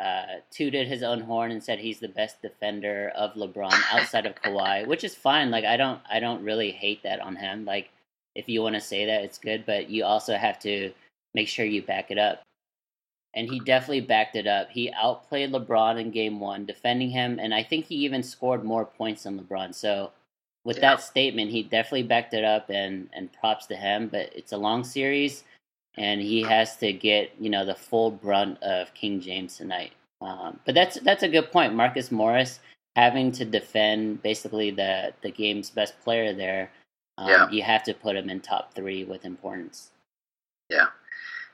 uh, 0.00 0.40
tooted 0.50 0.86
his 0.86 1.02
own 1.02 1.20
horn 1.20 1.50
and 1.50 1.62
said 1.62 1.78
he's 1.78 1.98
the 1.98 2.08
best 2.08 2.40
defender 2.40 3.10
of 3.16 3.34
LeBron 3.34 3.74
outside 3.92 4.26
of 4.26 4.34
Kawhi, 4.36 4.86
which 4.86 5.04
is 5.04 5.14
fine. 5.14 5.50
Like 5.50 5.64
I 5.64 5.76
don't 5.76 6.00
I 6.10 6.20
don't 6.20 6.44
really 6.44 6.70
hate 6.70 7.02
that 7.02 7.20
on 7.20 7.36
him. 7.36 7.64
Like 7.64 7.90
if 8.34 8.48
you 8.48 8.62
want 8.62 8.76
to 8.76 8.80
say 8.80 9.06
that, 9.06 9.24
it's 9.24 9.38
good, 9.38 9.64
but 9.66 9.90
you 9.90 10.04
also 10.04 10.36
have 10.36 10.58
to 10.60 10.92
make 11.34 11.48
sure 11.48 11.66
you 11.66 11.82
back 11.82 12.10
it 12.10 12.18
up. 12.18 12.42
And 13.34 13.48
he 13.48 13.60
definitely 13.60 14.00
backed 14.00 14.36
it 14.36 14.46
up. 14.46 14.70
He 14.70 14.92
outplayed 14.92 15.52
LeBron 15.52 16.00
in 16.00 16.10
game 16.10 16.40
one, 16.40 16.64
defending 16.64 17.10
him, 17.10 17.38
and 17.38 17.52
I 17.52 17.62
think 17.62 17.86
he 17.86 17.96
even 17.96 18.22
scored 18.22 18.64
more 18.64 18.84
points 18.84 19.24
than 19.24 19.38
LeBron. 19.38 19.74
So 19.74 20.12
with 20.64 20.76
Yeah. 20.76 20.94
that 20.96 21.02
statement, 21.02 21.50
he 21.50 21.62
definitely 21.62 22.04
backed 22.04 22.34
it 22.34 22.44
up 22.44 22.70
and 22.70 23.08
and 23.12 23.32
props 23.32 23.66
to 23.66 23.76
him. 23.76 24.08
But 24.08 24.32
it's 24.34 24.52
a 24.52 24.56
long 24.56 24.84
series, 24.84 25.44
and 25.98 26.20
he 26.20 26.42
has 26.42 26.76
to 26.78 26.92
get 26.92 27.32
you 27.40 27.50
know 27.50 27.64
the 27.64 27.74
full 27.74 28.10
brunt 28.10 28.62
of 28.62 28.92
King 28.94 29.20
James 29.20 29.56
tonight. 29.56 29.92
Um, 30.20 30.58
but 30.66 30.74
that's 30.74 30.98
that's 31.00 31.22
a 31.22 31.28
good 31.28 31.50
point, 31.52 31.74
Marcus 31.74 32.10
Morris 32.10 32.60
having 32.96 33.30
to 33.30 33.44
defend 33.44 34.20
basically 34.22 34.70
the 34.72 35.12
the 35.22 35.30
game's 35.30 35.70
best 35.70 35.98
player 36.00 36.32
there. 36.34 36.70
Um, 37.16 37.28
Yeah. 37.28 37.48
you 37.50 37.62
have 37.62 37.82
to 37.84 37.94
put 37.94 38.16
him 38.16 38.28
in 38.30 38.40
top 38.40 38.74
three 38.74 39.04
with 39.04 39.24
importance. 39.24 39.90
Yeah. 40.68 40.88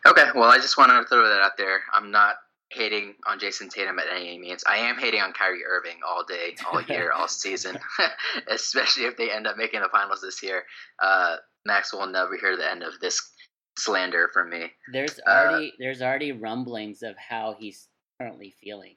Okay, 0.06 0.30
well, 0.34 0.50
I 0.50 0.56
just 0.58 0.76
wanted 0.78 1.00
to 1.00 1.06
throw 1.06 1.26
that 1.28 1.40
out 1.40 1.56
there. 1.56 1.80
I'm 1.94 2.10
not 2.10 2.36
hating 2.70 3.14
on 3.26 3.38
Jayson 3.38 3.68
Tatum 3.70 3.98
at 3.98 4.06
any 4.10 4.38
means. 4.38 4.64
I 4.66 4.76
am 4.76 4.96
hating 4.96 5.20
on 5.20 5.32
Kyrie 5.32 5.64
Irving 5.64 6.00
all 6.06 6.24
day, 6.24 6.56
all 6.70 6.80
year, 6.88 7.12
all 7.12 7.28
season, 7.28 7.78
especially 8.48 9.04
if 9.04 9.16
they 9.16 9.30
end 9.30 9.46
up 9.46 9.56
making 9.56 9.80
the 9.80 9.88
finals 9.90 10.20
this 10.20 10.42
year. 10.42 10.64
Uh, 11.02 11.36
Max 11.66 11.92
will 11.92 12.06
never 12.06 12.36
hear 12.36 12.56
the 12.56 12.70
end 12.70 12.82
of 12.82 12.98
this 13.00 13.32
slander 13.78 14.28
from 14.32 14.50
me. 14.50 14.72
There's 14.92 15.18
Uh, 15.26 15.30
already 15.30 15.72
there's 15.78 16.02
already 16.02 16.32
rumblings 16.32 17.02
of 17.02 17.16
how 17.16 17.56
he's 17.58 17.88
currently 18.20 18.50
feeling. 18.60 18.96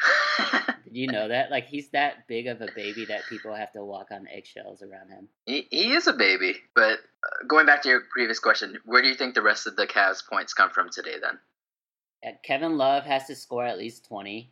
Did 0.84 0.96
you 0.96 1.06
know 1.06 1.28
that? 1.28 1.50
Like 1.50 1.66
he's 1.66 1.88
that 1.90 2.26
big 2.26 2.46
of 2.46 2.60
a 2.60 2.68
baby 2.74 3.04
that 3.06 3.22
people 3.28 3.54
have 3.54 3.72
to 3.72 3.84
walk 3.84 4.08
on 4.10 4.26
eggshells 4.28 4.82
around 4.82 5.08
him. 5.10 5.28
he, 5.46 5.66
he 5.70 5.92
is 5.92 6.06
a 6.06 6.12
baby, 6.12 6.56
but 6.74 6.98
uh, 7.24 7.46
going 7.48 7.66
back 7.66 7.82
to 7.82 7.88
your 7.88 8.02
previous 8.12 8.38
question, 8.38 8.78
where 8.84 9.00
do 9.02 9.08
you 9.08 9.14
think 9.14 9.34
the 9.34 9.42
rest 9.42 9.66
of 9.66 9.76
the 9.76 9.86
Cavs 9.86 10.26
points 10.28 10.52
come 10.54 10.70
from 10.70 10.90
today 10.90 11.16
then? 11.20 11.38
Uh, 12.26 12.36
Kevin 12.42 12.76
Love 12.76 13.04
has 13.04 13.26
to 13.26 13.34
score 13.36 13.64
at 13.64 13.78
least 13.78 14.06
twenty. 14.06 14.50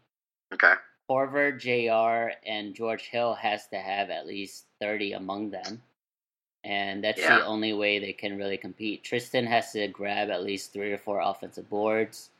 Okay. 0.55 0.75
Korver, 1.11 1.59
JR. 1.59 2.33
and 2.49 2.73
George 2.75 3.02
Hill 3.09 3.35
has 3.35 3.67
to 3.69 3.76
have 3.79 4.11
at 4.11 4.26
least 4.26 4.67
thirty 4.81 5.12
among 5.12 5.50
them, 5.50 5.83
and 6.64 7.02
that's 7.02 7.21
Yeah. 7.21 7.38
the 7.38 7.47
only 7.47 7.73
way 7.73 7.99
they 7.99 8.12
can 8.12 8.37
really 8.37 8.57
compete. 8.59 9.02
Tristan 9.05 9.47
has 9.47 9.73
to 9.73 9.88
grab 9.88 10.31
at 10.31 10.43
least 10.45 10.73
three 10.73 10.93
or 10.93 10.99
four 10.99 11.21
offensive 11.21 11.69
boards. 11.71 12.31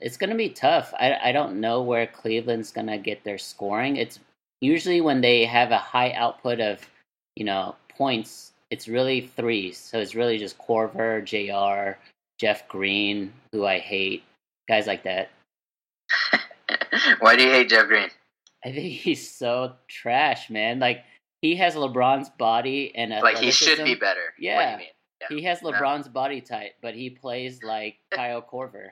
It's 0.00 0.16
going 0.16 0.30
to 0.30 0.36
be 0.36 0.48
tough. 0.50 0.92
I 0.98 1.14
I 1.30 1.32
don't 1.32 1.60
know 1.60 1.82
where 1.82 2.06
Cleveland's 2.06 2.72
going 2.72 2.86
to 2.88 2.98
get 2.98 3.24
their 3.24 3.38
scoring. 3.38 3.96
It's 3.96 4.18
usually 4.60 5.00
when 5.00 5.20
they 5.20 5.44
have 5.44 5.70
a 5.72 5.78
high 5.78 6.12
output 6.12 6.60
of 6.60 6.88
you 7.36 7.44
know 7.44 7.74
points. 7.88 8.52
It's 8.70 8.86
really 8.86 9.22
threes, 9.22 9.76
so 9.78 9.98
it's 9.98 10.14
really 10.14 10.38
just 10.38 10.56
Korver, 10.58 11.24
JR., 11.24 11.98
Jeff 12.38 12.68
Green, 12.68 13.32
who 13.50 13.66
I 13.66 13.80
hate, 13.80 14.22
guys 14.68 14.86
like 14.86 15.02
that. 15.02 15.30
Why 17.18 17.34
do 17.36 17.42
you 17.42 17.50
hate 17.50 17.68
Jeff 17.68 17.88
Green? 17.88 18.08
I 18.64 18.72
think 18.72 18.92
he's 18.92 19.28
so 19.28 19.72
trash, 19.88 20.50
man. 20.50 20.78
Like 20.78 21.02
he 21.42 21.56
has 21.56 21.74
LeBron's 21.74 22.28
body 22.30 22.92
and 22.94 23.10
Like 23.10 23.38
he 23.38 23.50
should 23.50 23.84
be 23.84 23.94
better. 23.94 24.20
What 24.20 24.36
do 24.38 24.44
Yeah. 24.44 24.72
you 24.72 24.78
mean? 24.78 24.86
Yeah. 25.22 25.26
He 25.36 25.42
has 25.44 25.62
No. 25.62 25.70
LeBron's 25.72 26.08
body 26.08 26.40
type, 26.40 26.72
but 26.80 26.94
he 26.94 27.10
plays 27.10 27.62
like 27.62 27.96
Kyle 28.10 28.42
Korver. 28.42 28.90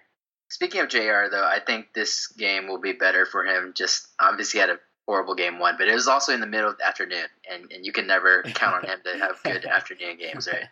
Speaking 0.51 0.81
of 0.81 0.89
JR, 0.89 1.29
though, 1.31 1.45
I 1.45 1.61
think 1.65 1.93
this 1.95 2.27
game 2.29 2.69
will 2.69 2.81
be 2.81 2.93
better 2.93 3.27
for 3.27 3.45
him. 3.45 3.73
Just 3.75 4.09
obviously 4.19 4.61
had 4.61 4.71
a 4.71 4.79
horrible 5.07 5.35
game 5.35 5.59
one, 5.59 5.75
but 5.79 5.89
it 5.89 5.95
was 5.95 6.09
also 6.09 6.33
in 6.33 6.41
the 6.41 6.47
middle 6.47 6.71
of 6.71 6.79
the 6.79 6.87
afternoon, 6.87 7.27
and, 7.51 7.71
and 7.71 7.85
you 7.85 7.93
can 7.93 8.07
never 8.07 8.43
count 8.55 8.77
on 8.85 8.91
him 8.91 8.99
to 9.05 9.19
have 9.19 9.43
good 9.43 9.65
afternoon 9.77 10.17
games, 10.19 10.49
right? 10.51 10.65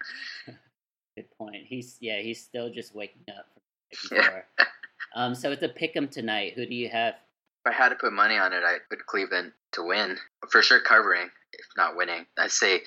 Good 1.15 1.27
point. 1.39 1.65
He's 1.67 1.97
yeah, 2.01 2.21
he's 2.21 2.43
still 2.43 2.71
just 2.71 2.95
waking 2.95 3.23
up 3.29 3.47
from 3.95 4.19
yeah. 4.19 4.41
Um, 5.15 5.35
so 5.35 5.51
it's 5.51 5.63
a 5.63 5.69
pick 5.69 5.97
'em 5.97 6.09
tonight. 6.09 6.53
Who 6.57 6.67
do 6.67 6.75
you 6.75 6.89
have? 6.91 7.15
If 7.65 7.73
I 7.73 7.73
had 7.73 7.89
to 7.91 7.95
put 7.97 8.13
money 8.13 8.37
on 8.37 8.53
it, 8.53 8.63
I'd 8.63 8.81
put 8.91 9.05
Cleveland 9.07 9.53
to 9.77 9.83
win 9.83 10.17
for 10.51 10.63
sure, 10.63 10.81
covering 10.81 11.31
if 11.53 11.67
not 11.77 11.97
winning. 11.97 12.27
I'd 12.39 12.51
say 12.51 12.83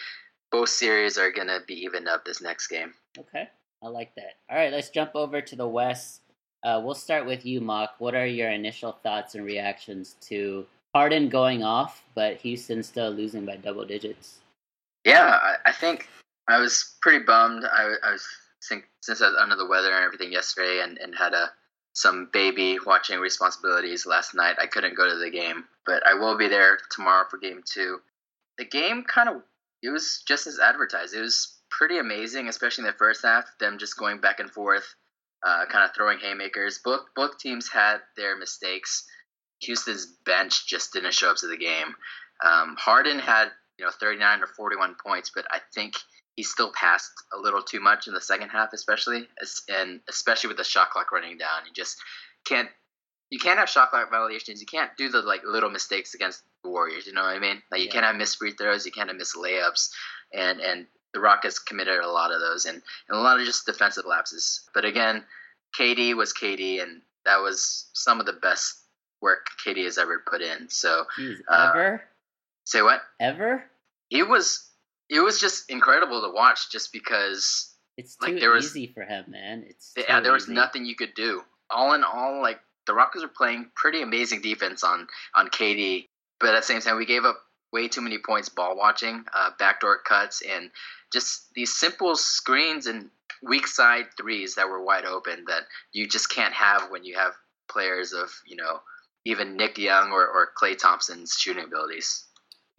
both 0.52 0.70
series 0.70 1.18
are 1.18 1.32
gonna 1.32 1.60
be 1.66 1.76
evened 1.76 2.08
up 2.08 2.26
this 2.26 2.42
next 2.42 2.68
game. 2.68 2.94
Okay, 3.18 3.48
I 3.84 3.88
like 3.88 4.14
that. 4.16 4.36
All 4.50 4.58
right, 4.58 4.72
let's 4.72 4.90
jump 4.90 5.12
over 5.16 5.42
to 5.42 5.56
the 5.56 5.68
West. 5.68 6.22
Uh, 6.64 6.82
we'll 6.84 6.96
start 6.96 7.26
with 7.26 7.46
you, 7.46 7.62
Mock. 7.62 7.96
What 8.00 8.16
are 8.16 8.26
your 8.26 8.50
initial 8.50 8.92
thoughts 9.04 9.36
and 9.36 9.46
reactions 9.46 10.16
to 10.22 10.66
Harden 10.94 11.30
going 11.30 11.64
off, 11.64 12.04
but 12.16 12.38
Houston 12.38 12.84
still 12.84 13.12
losing 13.12 13.46
by 13.46 13.56
double 13.56 13.86
digits? 13.86 14.40
Yeah, 15.06 15.40
I, 15.42 15.56
I 15.68 15.72
think 15.72 16.10
I 16.50 16.60
was 16.60 16.96
pretty 17.02 17.24
bummed. 17.24 17.64
I, 17.66 17.96
I 18.04 18.12
was 18.12 18.28
think, 18.68 18.90
since 19.02 19.22
I 19.22 19.28
was 19.28 19.38
under 19.40 19.56
the 19.56 19.68
weather 19.68 19.94
and 19.94 20.04
everything 20.04 20.32
yesterday, 20.34 20.82
and, 20.84 20.98
and 20.98 21.16
had 21.16 21.34
a 21.34 21.52
some 21.94 22.30
baby 22.32 22.78
watching 22.86 23.20
responsibilities 23.20 24.06
last 24.06 24.34
night. 24.34 24.58
I 24.62 24.68
couldn't 24.68 24.96
go 24.96 25.08
to 25.10 25.18
the 25.18 25.30
game, 25.32 25.66
but 25.86 26.06
I 26.08 26.14
will 26.14 26.38
be 26.38 26.48
there 26.48 26.78
tomorrow 26.92 27.26
for 27.30 27.38
game 27.38 27.62
two. 27.66 28.00
The 28.58 28.66
game 28.66 29.04
kind 29.04 29.30
of 29.30 29.42
it 29.82 29.90
was 29.90 30.24
just 30.28 30.48
as 30.48 30.60
advertised. 30.60 31.14
It 31.14 31.22
was 31.22 31.58
pretty 31.70 31.98
amazing, 31.98 32.48
especially 32.48 32.84
in 32.84 32.88
the 32.88 32.98
first 32.98 33.24
half. 33.24 33.46
Them 33.60 33.78
just 33.78 33.98
going 33.98 34.20
back 34.20 34.40
and 34.40 34.52
forth, 34.52 34.96
uh, 35.46 35.66
kind 35.66 35.86
of 35.86 35.96
throwing 35.96 36.20
haymakers. 36.20 36.80
Both 36.84 37.02
both 37.16 37.38
teams 37.38 37.70
had 37.70 37.98
their 38.18 38.38
mistakes. 38.38 39.08
Houston's 39.62 40.06
bench 40.26 40.68
just 40.68 40.94
didn't 40.94 41.14
show 41.14 41.32
up 41.32 41.38
to 41.38 41.48
the 41.48 41.58
game. 41.58 41.96
Um, 42.44 42.76
Harden 42.78 43.20
had 43.20 43.50
you 43.78 43.86
know 43.86 43.92
39 44.00 44.42
or 44.42 44.48
41 44.48 44.96
points, 45.06 45.32
but 45.34 45.46
I 45.52 45.60
think 45.74 45.96
he 46.40 46.44
still 46.44 46.72
passed 46.72 47.12
a 47.34 47.38
little 47.38 47.62
too 47.62 47.82
much 47.82 48.08
in 48.08 48.14
the 48.14 48.22
second 48.22 48.48
half, 48.48 48.72
especially 48.72 49.28
and 49.68 50.00
especially 50.08 50.48
with 50.48 50.56
the 50.56 50.64
shot 50.64 50.90
clock 50.90 51.12
running 51.12 51.38
down. 51.38 51.66
You 51.68 51.74
just 51.74 51.98
can't 52.46 52.70
you 53.30 53.40
can't 53.40 53.60
have 53.60 53.68
shot 53.68 53.90
clock 53.90 54.10
violations. 54.10 54.62
You 54.62 54.66
can't 54.66 54.90
do 54.96 55.10
the 55.10 55.22
like 55.22 55.42
little 55.44 55.70
mistakes 55.70 56.14
against 56.14 56.44
the 56.64 56.70
Warriors. 56.70 57.06
You 57.06 57.12
know 57.12 57.24
what 57.24 57.36
I 57.36 57.40
mean? 57.40 57.62
Like 57.70 57.82
you 57.82 57.88
yeah. 57.88 57.92
can't 57.92 58.06
have 58.06 58.16
missed 58.16 58.38
free 58.38 58.54
throws. 58.54 58.86
You 58.86 58.94
can't 58.94 59.10
have 59.10 59.18
missed 59.18 59.36
layups, 59.36 59.90
and 60.34 60.62
and 60.62 60.88
the 61.14 61.20
Rockets 61.20 61.60
committed 61.60 62.00
a 62.00 62.08
lot 62.08 62.32
of 62.32 62.40
those 62.40 62.64
and, 62.64 62.82
and 63.10 63.18
a 63.18 63.22
lot 63.22 63.38
of 63.38 63.46
just 63.46 63.66
defensive 63.66 64.06
lapses. 64.06 64.62
But 64.74 64.86
again, 64.86 65.26
KD 65.78 66.16
was 66.16 66.32
KD, 66.32 66.82
and 66.82 67.02
that 67.26 67.42
was 67.42 67.90
some 67.92 68.22
of 68.22 68.28
the 68.28 68.40
best 68.42 68.78
work 69.22 69.46
KD 69.68 69.84
has 69.84 69.98
ever 69.98 70.24
put 70.26 70.42
in. 70.42 70.70
So 70.70 71.04
Jeez, 71.20 71.36
uh, 71.50 71.72
ever 71.74 72.04
say 72.64 72.82
what 72.82 73.02
ever 73.20 73.66
he 74.08 74.24
was 74.24 74.69
it 75.10 75.20
was 75.20 75.40
just 75.40 75.70
incredible 75.70 76.22
to 76.22 76.32
watch 76.32 76.72
just 76.72 76.94
because 76.94 77.76
it's 77.98 78.16
too 78.16 78.32
like, 78.32 78.40
there 78.40 78.52
was, 78.52 78.68
easy 78.68 78.92
for 78.94 79.04
him, 79.04 79.26
man. 79.28 79.66
It's 79.68 79.94
yeah, 79.98 80.22
there 80.22 80.34
was 80.34 80.44
easy. 80.44 80.54
nothing 80.54 80.86
you 80.86 80.96
could 80.96 81.14
do. 81.16 81.42
All 81.70 81.94
in 81.94 82.04
all, 82.04 82.42
like 82.42 82.60
the 82.88 82.94
Rockets 82.94 83.24
were 83.24 83.30
playing 83.30 83.72
pretty 83.76 84.02
amazing 84.02 84.42
defense 84.42 84.84
on 84.84 85.08
on 85.36 85.48
KD, 85.50 86.08
but 86.40 86.56
at 86.56 86.62
the 86.62 86.66
same 86.66 86.82
time, 86.82 86.98
we 86.98 87.06
gave 87.06 87.26
up 87.26 87.38
way 87.74 87.88
too 87.88 88.02
many 88.02 88.18
points 88.18 88.50
ball 88.50 88.76
watching, 88.76 89.26
uh, 89.34 89.52
backdoor 89.60 90.00
cuts, 90.00 90.42
and 90.42 90.72
just 91.12 91.54
these 91.54 91.76
simple 91.76 92.16
screens 92.16 92.88
and 92.88 93.10
weak 93.44 93.68
side 93.68 94.06
threes 94.18 94.56
that 94.56 94.68
were 94.68 94.84
wide 94.84 95.06
open 95.06 95.46
that 95.48 95.64
you 95.92 96.08
just 96.08 96.30
can't 96.30 96.54
have 96.54 96.90
when 96.90 97.04
you 97.04 97.16
have 97.16 97.34
players 97.70 98.14
of 98.14 98.30
you 98.46 98.56
know 98.56 98.80
even 99.26 99.58
Nick 99.58 99.78
Young 99.78 100.12
or, 100.12 100.26
or 100.26 100.50
Klay 100.60 100.78
Thompson's 100.78 101.34
shooting 101.38 101.66
abilities. 101.66 102.26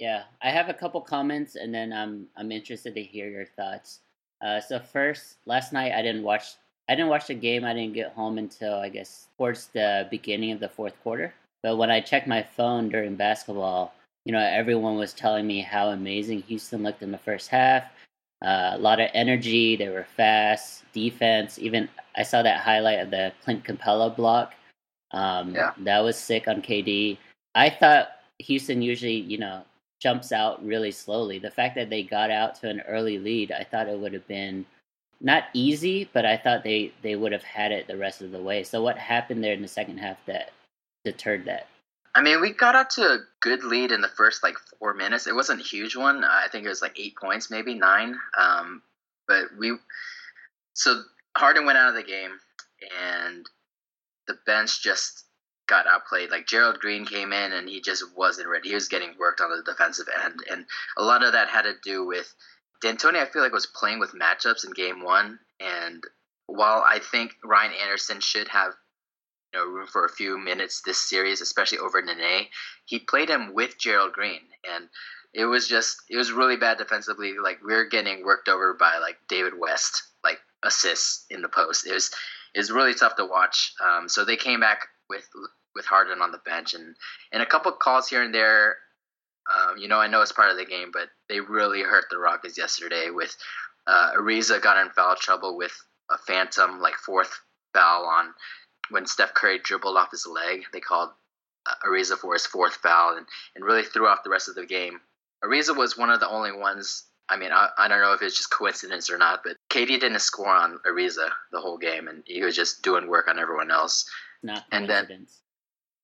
Yeah, 0.01 0.23
I 0.41 0.49
have 0.49 0.71
a 0.71 0.75
couple 0.75 0.99
comments, 1.03 1.57
and 1.57 1.75
then 1.75 1.93
I'm 1.93 2.27
I'm 2.35 2.51
interested 2.51 2.95
to 2.95 3.03
hear 3.03 3.29
your 3.29 3.45
thoughts. 3.45 4.01
Uh, 4.41 4.59
so 4.59 4.79
first, 4.79 5.37
last 5.45 5.75
night 5.75 5.93
I 5.93 6.01
didn't 6.01 6.23
watch 6.23 6.55
I 6.89 6.95
didn't 6.95 7.11
watch 7.11 7.27
the 7.27 7.35
game. 7.35 7.67
I 7.67 7.75
didn't 7.75 7.93
get 7.93 8.15
home 8.15 8.39
until 8.39 8.77
I 8.77 8.89
guess 8.89 9.29
towards 9.37 9.67
the 9.67 10.09
beginning 10.11 10.53
of 10.53 10.61
the 10.61 10.71
fourth 10.71 10.95
quarter. 11.03 11.35
But 11.63 11.77
when 11.77 11.91
I 11.91 12.01
checked 12.01 12.27
my 12.27 12.43
phone 12.43 12.89
during 12.89 13.15
basketball, 13.15 13.93
you 14.25 14.33
know, 14.33 14.41
everyone 14.41 14.97
was 14.97 15.13
telling 15.13 15.47
me 15.47 15.61
how 15.61 15.91
amazing 15.91 16.45
Houston 16.45 16.83
looked 16.83 17.03
in 17.03 17.13
the 17.13 17.19
first 17.19 17.49
half. 17.49 17.85
Uh, 18.43 18.71
a 18.73 18.79
lot 18.79 19.01
of 19.01 19.11
energy. 19.13 19.77
They 19.77 19.91
were 19.91 20.07
fast. 20.17 20.83
Defense. 20.95 21.59
Even 21.59 21.91
I 22.17 22.23
saw 22.23 22.43
that 22.43 22.61
highlight 22.61 23.01
of 23.01 23.11
the 23.11 23.35
Clint 23.45 23.65
Capela 23.65 24.17
block. 24.17 24.55
Um, 25.11 25.55
yeah. 25.55 25.73
That 25.81 26.01
was 26.01 26.17
sick 26.17 26.49
on 26.49 26.63
KD. 26.63 27.19
I 27.55 27.69
thought 27.69 28.13
Houston 28.39 28.81
usually, 28.81 29.21
you 29.21 29.37
know, 29.37 29.63
jumps 30.01 30.33
out 30.33 30.65
really 30.65 30.91
slowly. 30.91 31.39
The 31.39 31.51
fact 31.51 31.77
that 31.77 31.91
they 31.91 32.03
got 32.03 32.31
out 32.31 32.55
to 32.57 32.69
an 32.69 32.81
early 32.89 33.19
lead, 33.19 33.53
I 33.53 33.65
thought 33.65 33.89
it 33.89 33.99
would 33.99 34.15
have 34.15 34.27
been 34.27 34.67
not 35.21 35.45
easy, 35.53 36.09
but 36.13 36.25
I 36.25 36.37
thought 36.37 36.65
they 36.65 36.93
they 37.03 37.15
would 37.15 37.33
have 37.33 37.45
had 37.45 37.73
it 37.73 37.87
the 37.87 37.97
rest 37.97 38.23
of 38.23 38.31
the 38.31 38.43
way. 38.43 38.65
So 38.65 38.83
what 38.83 38.97
happened 38.97 39.45
there 39.45 39.53
in 39.53 39.63
the 39.63 39.69
second 39.69 39.99
half 39.99 40.17
that 40.27 40.53
deterred 41.05 41.45
that? 41.45 41.67
I 42.15 42.23
mean, 42.23 42.41
we 42.41 42.53
got 42.53 42.75
out 42.75 42.91
to 42.91 43.03
a 43.03 43.19
good 43.41 43.63
lead 43.63 43.93
in 43.93 44.01
the 44.01 44.09
first 44.09 44.43
like 44.43 44.57
four 44.79 44.95
minutes. 44.95 45.27
It 45.27 45.35
wasn't 45.35 45.61
a 45.61 45.65
huge 45.65 45.95
one. 45.95 46.25
I 46.25 46.47
think 46.51 46.65
it 46.65 46.71
was 46.71 46.83
like 46.83 46.99
eight 46.99 47.15
points, 47.17 47.51
maybe 47.51 47.75
nine. 47.75 48.19
Um, 48.37 48.83
but 49.29 49.45
we 49.59 49.77
so 50.75 51.03
Harden 51.37 51.67
went 51.67 51.79
out 51.79 51.91
of 51.91 51.95
the 51.95 52.03
game, 52.03 52.33
and 53.01 53.47
the 54.27 54.39
bench 54.47 54.83
just 54.83 55.25
got 55.71 55.87
outplayed. 55.87 56.31
Like 56.31 56.47
Gerald 56.47 56.81
Green 56.81 57.07
came 57.07 57.33
in 57.33 57.53
and 57.53 57.69
he 57.69 57.81
just 57.81 58.05
wasn't 58.17 58.49
ready. 58.49 58.69
He 58.69 58.75
was 58.75 58.89
getting 58.89 59.15
worked 59.19 59.41
on 59.41 59.51
the 59.51 59.63
defensive 59.63 60.09
end, 60.25 60.43
and 60.51 60.67
a 60.99 61.05
lot 61.05 61.25
of 61.25 61.33
that 61.33 61.49
had 61.49 61.63
to 61.63 61.75
do 61.83 62.05
with 62.05 62.35
D'Antoni. 62.83 63.17
I 63.17 63.27
feel 63.27 63.41
like 63.41 63.53
was 63.53 63.67
playing 63.67 64.01
with 64.01 64.13
matchups 64.13 64.67
in 64.67 64.73
Game 64.73 65.03
One, 65.03 65.39
and 65.61 66.03
while 66.47 66.83
I 66.85 66.99
think 66.99 67.37
Ryan 67.45 67.73
Anderson 67.81 68.21
should 68.21 68.49
have 68.49 68.73
you 69.55 69.61
know 69.61 69.67
room 69.67 69.87
for 69.87 70.05
a 70.05 70.11
few 70.11 70.37
minutes 70.37 70.83
this 70.85 70.99
series, 70.99 71.41
especially 71.41 71.79
over 71.79 72.03
Nene, 72.03 72.49
he 72.85 72.99
played 72.99 73.31
him 73.31 73.55
with 73.55 73.79
Gerald 73.79 74.13
Green, 74.13 74.43
and 74.69 74.89
it 75.33 75.47
was 75.47 75.69
just 75.69 76.03
it 76.11 76.17
was 76.17 76.33
really 76.33 76.57
bad 76.57 76.79
defensively. 76.79 77.35
Like 77.41 77.63
we 77.65 77.75
are 77.75 77.85
getting 77.85 78.25
worked 78.25 78.49
over 78.49 78.75
by 78.75 78.99
like 78.99 79.19
David 79.29 79.53
West, 79.57 80.03
like 80.25 80.41
assists 80.65 81.27
in 81.31 81.43
the 81.43 81.49
post. 81.49 81.87
It 81.87 81.93
was 81.93 82.11
it 82.55 82.59
was 82.59 82.73
really 82.73 82.95
tough 82.95 83.15
to 83.17 83.25
watch. 83.25 83.73
Um, 83.81 84.09
so 84.09 84.25
they 84.25 84.37
came 84.37 84.59
back 84.59 84.89
with 85.09 85.29
with 85.75 85.87
Harden 85.87 86.23
on 86.23 86.33
the 86.33 86.41
bench 86.45 86.75
and 86.75 86.97
and 87.33 87.43
a 87.43 87.47
couple 87.47 87.73
calls 87.73 88.09
here 88.09 88.23
and 88.23 88.35
there. 88.35 88.77
Um, 89.51 89.79
you 89.79 89.89
know, 89.89 89.99
I 89.99 90.07
know 90.07 90.23
it's 90.23 90.33
part 90.33 90.51
of 90.51 90.59
the 90.59 90.65
game, 90.65 90.91
but 90.93 91.09
they 91.29 91.41
really 91.41 91.83
hurt 91.83 92.05
the 92.11 92.19
Rockets 92.19 92.59
yesterday. 92.59 93.11
With 93.11 93.35
uh, 93.87 94.13
Ariza 94.17 94.63
got 94.63 94.85
in 94.85 94.91
foul 94.93 95.17
trouble 95.17 95.57
with 95.57 95.73
a 96.11 96.19
phantom 96.19 96.81
like 96.81 96.95
fourth 96.95 97.41
foul 97.73 98.05
on 98.05 98.35
when 98.91 99.07
Steph 99.07 99.35
Curry 99.35 99.59
dribbled 99.59 99.97
off 99.97 100.11
his 100.11 100.27
leg. 100.27 100.65
They 100.73 100.81
called 100.81 101.11
uh, 101.67 101.75
Ariza 101.87 102.17
for 102.19 102.35
his 102.35 102.47
fourth 102.47 102.75
foul 102.75 103.17
and, 103.17 103.27
and 103.55 103.65
really 103.65 103.83
threw 103.83 104.07
off 104.09 104.25
the 104.25 104.31
rest 104.31 104.49
of 104.49 104.55
the 104.55 104.67
game. 104.67 105.01
Ariza 105.45 105.77
was 105.77 105.97
one 105.97 106.11
of 106.11 106.21
the 106.21 106.29
only 106.29 106.53
ones. 106.53 107.05
I 107.29 107.37
mean, 107.37 107.53
I, 107.53 107.69
I 107.79 107.89
don't 107.89 108.01
know 108.01 108.13
if 108.13 108.23
it's 108.23 108.37
just 108.37 108.51
coincidence 108.51 109.09
or 109.11 109.17
not, 109.17 109.43
but 109.45 109.57
KD 109.71 110.01
didn't 110.01 110.19
score 110.21 110.49
on 110.49 110.81
Ariza 110.87 111.31
the 111.53 111.61
whole 111.61 111.79
game, 111.79 112.09
and 112.09 112.23
he 112.27 112.43
was 112.43 112.57
just 112.57 112.83
doing 112.83 113.09
work 113.09 113.29
on 113.29 113.39
everyone 113.39 113.71
else. 113.71 114.05
Not 114.43 114.69
coincidence. 114.71 115.01
And 115.01 115.09
then, 115.09 115.27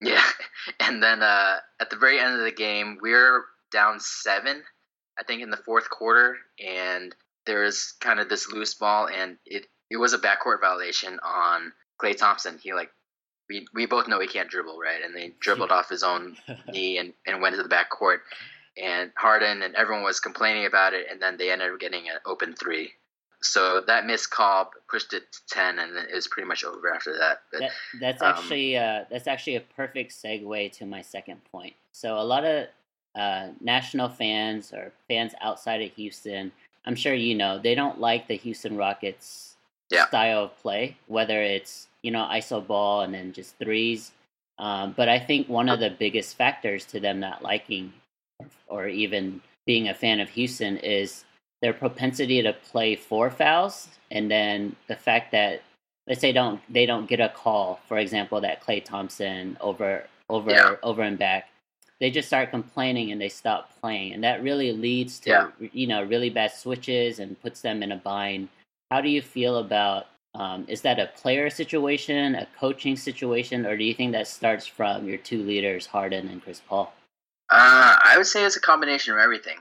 yeah, 0.00 0.23
and 0.81 1.03
then 1.03 1.23
uh, 1.23 1.57
at 1.81 1.91
the 1.91 1.97
very 1.97 2.19
end 2.19 2.35
of 2.35 2.45
the 2.45 2.53
game, 2.53 2.99
we're 3.00 3.45
down 3.73 4.00
seven, 4.00 4.62
I 5.19 5.23
think, 5.25 5.43
in 5.43 5.50
the 5.50 5.57
fourth 5.57 5.88
quarter, 5.91 6.37
and 6.65 7.15
there's 7.47 7.95
kind 8.00 8.21
of 8.21 8.29
this 8.29 8.50
loose 8.50 8.75
ball, 8.75 9.09
and 9.09 9.37
it 9.47 9.67
it 9.91 9.97
was 9.97 10.12
a 10.12 10.19
backcourt 10.19 10.61
violation 10.61 11.19
on 11.23 11.73
Klay 12.00 12.17
Thompson. 12.17 12.59
He 12.62 12.73
like 12.73 12.91
we 13.49 13.67
we 13.75 13.87
both 13.87 14.09
know 14.09 14.21
he 14.21 14.26
can't 14.26 14.50
dribble, 14.50 14.79
right? 14.79 15.03
And 15.05 15.15
they 15.15 15.33
dribbled 15.41 15.71
off 15.71 15.88
his 15.88 16.03
own 16.03 16.37
knee 16.69 16.99
and, 16.99 17.12
and 17.26 17.41
went 17.41 17.57
to 17.57 17.62
the 17.62 17.69
backcourt. 17.69 18.19
And 18.81 19.11
Harden 19.17 19.62
and 19.62 19.75
everyone 19.75 20.05
was 20.05 20.21
complaining 20.21 20.67
about 20.67 20.93
it, 20.93 21.07
and 21.11 21.23
then 21.23 21.38
they 21.38 21.50
ended 21.50 21.73
up 21.73 21.81
getting 21.81 22.11
an 22.11 22.17
open 22.26 22.55
three 22.55 22.93
so 23.43 23.83
that 23.87 24.07
missed 24.07 24.31
call 24.31 24.71
pushed 24.88 25.12
it 25.12 25.31
to 25.33 25.38
ten, 25.49 25.78
and 25.78 25.97
it 25.97 26.14
was 26.14 26.26
pretty 26.26 26.49
much 26.49 26.64
over 26.64 26.93
after 26.93 27.16
that. 27.19 27.43
But, 27.52 27.61
that, 27.61 27.71
that's 28.00 28.23
um, 28.23 28.28
actually 28.28 28.76
uh, 28.76 29.05
that's 29.11 29.26
actually 29.26 29.57
a 29.57 29.61
perfect 29.61 30.12
segue 30.12 30.73
to 30.73 30.87
my 30.87 31.02
second 31.02 31.40
point. 31.50 31.75
So 31.93 32.19
a 32.19 32.25
lot 32.25 32.45
of 32.45 32.66
uh, 33.14 33.49
national 33.61 34.09
fans 34.09 34.73
or 34.73 34.93
fans 35.09 35.33
outside 35.40 35.83
of 35.83 35.93
Houston, 35.93 36.52
I'm 36.85 36.97
sure 36.97 37.14
you 37.14 37.35
know, 37.35 37.59
they 37.59 37.75
don't 37.75 38.00
like 38.00 38.28
the 38.28 38.37
Houston 38.37 38.76
Rockets 38.76 39.57
yeah. 39.90 40.07
style 40.09 40.45
of 40.45 40.57
play, 40.62 40.97
whether 41.07 41.43
it's 41.43 41.88
you 42.02 42.11
know 42.11 42.28
iso 42.33 42.64
ball 42.66 43.02
and 43.02 43.14
then 43.14 43.33
just 43.33 43.57
threes. 43.59 44.12
Um, 44.59 44.95
but 44.97 45.09
I 45.09 45.19
think 45.19 45.49
one 45.49 45.69
of 45.69 45.81
the 45.81 45.90
biggest 45.90 46.37
factors 46.37 46.87
to 46.87 47.00
them 47.00 47.21
not 47.21 47.43
liking 47.43 47.93
or, 48.38 48.47
or 48.69 48.88
even 48.88 49.43
being 49.66 49.88
a 49.88 49.95
fan 49.95 50.21
of 50.21 50.31
Houston 50.31 50.78
is 50.78 51.25
their 51.67 51.73
propensity 51.73 52.41
to 52.43 52.53
play 52.53 52.95
four 52.95 53.29
fouls, 53.29 53.89
and 54.13 54.31
then 54.31 54.77
the 54.87 54.95
fact 54.95 55.33
that 55.33 55.63
let's 56.07 56.21
say 56.21 56.31
don't 56.31 56.61
they 56.73 56.87
don't 56.87 57.09
get 57.09 57.19
a 57.19 57.29
call, 57.29 57.81
for 57.89 57.99
example, 57.99 58.41
that 58.41 58.63
Klay 58.65 58.85
Thompson 58.85 59.57
over 59.61 60.05
over 60.31 60.53
yeah. 60.53 60.77
over 60.85 61.03
and 61.03 61.19
back. 61.19 61.49
they 61.99 62.09
just 62.11 62.29
start 62.29 62.51
complaining 62.51 63.11
and 63.11 63.21
they 63.21 63.29
stop 63.29 63.63
playing, 63.81 64.13
and 64.13 64.23
that 64.23 64.45
really 64.45 64.71
leads 64.71 65.19
to 65.21 65.31
Yeah. 65.31 65.69
you 65.73 65.89
know 65.89 66.05
really 66.05 66.31
bad 66.31 66.53
switches 66.53 67.19
and 67.19 67.41
puts 67.43 67.63
them 67.63 67.83
in 67.83 67.91
a 67.91 67.97
bind. 67.97 68.49
How 68.93 69.01
do 69.01 69.09
you 69.09 69.21
feel 69.23 69.57
about? 69.57 70.07
Um, 70.37 70.67
is 70.69 70.83
that 70.83 71.01
a 71.01 71.07
player 71.21 71.51
situation, 71.51 72.37
a 72.37 72.47
coaching 72.61 72.95
situation, 72.95 73.67
or 73.67 73.77
do 73.77 73.83
you 73.83 73.95
think 73.95 74.13
that 74.13 74.29
starts 74.29 74.67
from 74.69 75.09
your 75.09 75.19
two 75.19 75.43
leaders, 75.43 75.87
Harden 75.87 76.29
and 76.29 76.41
Chris 76.45 76.61
Paul? 76.69 76.93
Uh, 77.51 77.97
I 78.05 78.15
would 78.19 78.27
say 78.27 78.45
it's 78.45 78.55
a 78.57 78.61
combination 78.61 79.15
of 79.15 79.19
everything. 79.19 79.59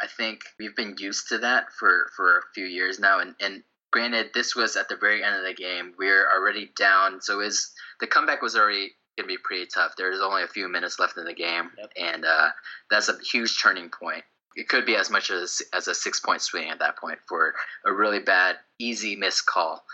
I 0.00 0.06
think 0.06 0.40
we've 0.58 0.74
been 0.76 0.96
used 0.98 1.28
to 1.28 1.38
that 1.38 1.72
for, 1.78 2.08
for 2.16 2.38
a 2.38 2.42
few 2.54 2.66
years 2.66 2.98
now, 2.98 3.20
and, 3.20 3.34
and 3.40 3.62
granted, 3.92 4.30
this 4.34 4.56
was 4.56 4.76
at 4.76 4.88
the 4.88 4.96
very 4.96 5.22
end 5.22 5.36
of 5.36 5.44
the 5.44 5.54
game. 5.54 5.94
We're 5.98 6.28
already 6.30 6.70
down, 6.76 7.20
so 7.20 7.40
is 7.40 7.70
the 8.00 8.06
comeback 8.06 8.42
was 8.42 8.56
already 8.56 8.90
gonna 9.16 9.28
be 9.28 9.38
pretty 9.38 9.66
tough. 9.72 9.92
There's 9.96 10.20
only 10.20 10.42
a 10.42 10.48
few 10.48 10.68
minutes 10.68 10.98
left 10.98 11.16
in 11.16 11.24
the 11.24 11.32
game, 11.34 11.70
Yep. 11.78 11.92
and 11.96 12.24
uh, 12.24 12.48
that's 12.90 13.08
a 13.08 13.16
huge 13.20 13.60
turning 13.62 13.88
point. 13.90 14.24
It 14.56 14.68
could 14.68 14.86
be 14.86 14.96
as 14.96 15.10
much 15.10 15.30
as 15.30 15.62
as 15.72 15.86
a 15.88 15.94
six 15.94 16.18
point 16.20 16.40
swing 16.42 16.70
at 16.70 16.78
that 16.80 16.96
point 16.96 17.18
for 17.28 17.54
a 17.84 17.92
really 17.92 18.20
bad, 18.20 18.56
easy 18.78 19.14
missed 19.16 19.46
call. 19.46 19.84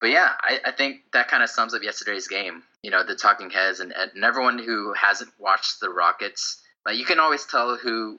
But 0.00 0.10
yeah, 0.10 0.32
I, 0.40 0.58
I 0.66 0.70
think 0.72 1.02
that 1.12 1.28
kind 1.28 1.44
of 1.44 1.50
sums 1.50 1.74
up 1.74 1.82
yesterday's 1.84 2.26
game. 2.26 2.64
You 2.82 2.90
know, 2.90 3.04
the 3.04 3.14
talking 3.14 3.50
heads 3.50 3.78
and, 3.78 3.92
and 3.92 4.24
everyone 4.24 4.58
who 4.58 4.92
hasn't 4.94 5.30
watched 5.38 5.78
the 5.80 5.90
Rockets, 5.90 6.60
like 6.84 6.96
you 6.96 7.04
can 7.04 7.20
always 7.20 7.44
tell 7.46 7.76
who 7.76 8.18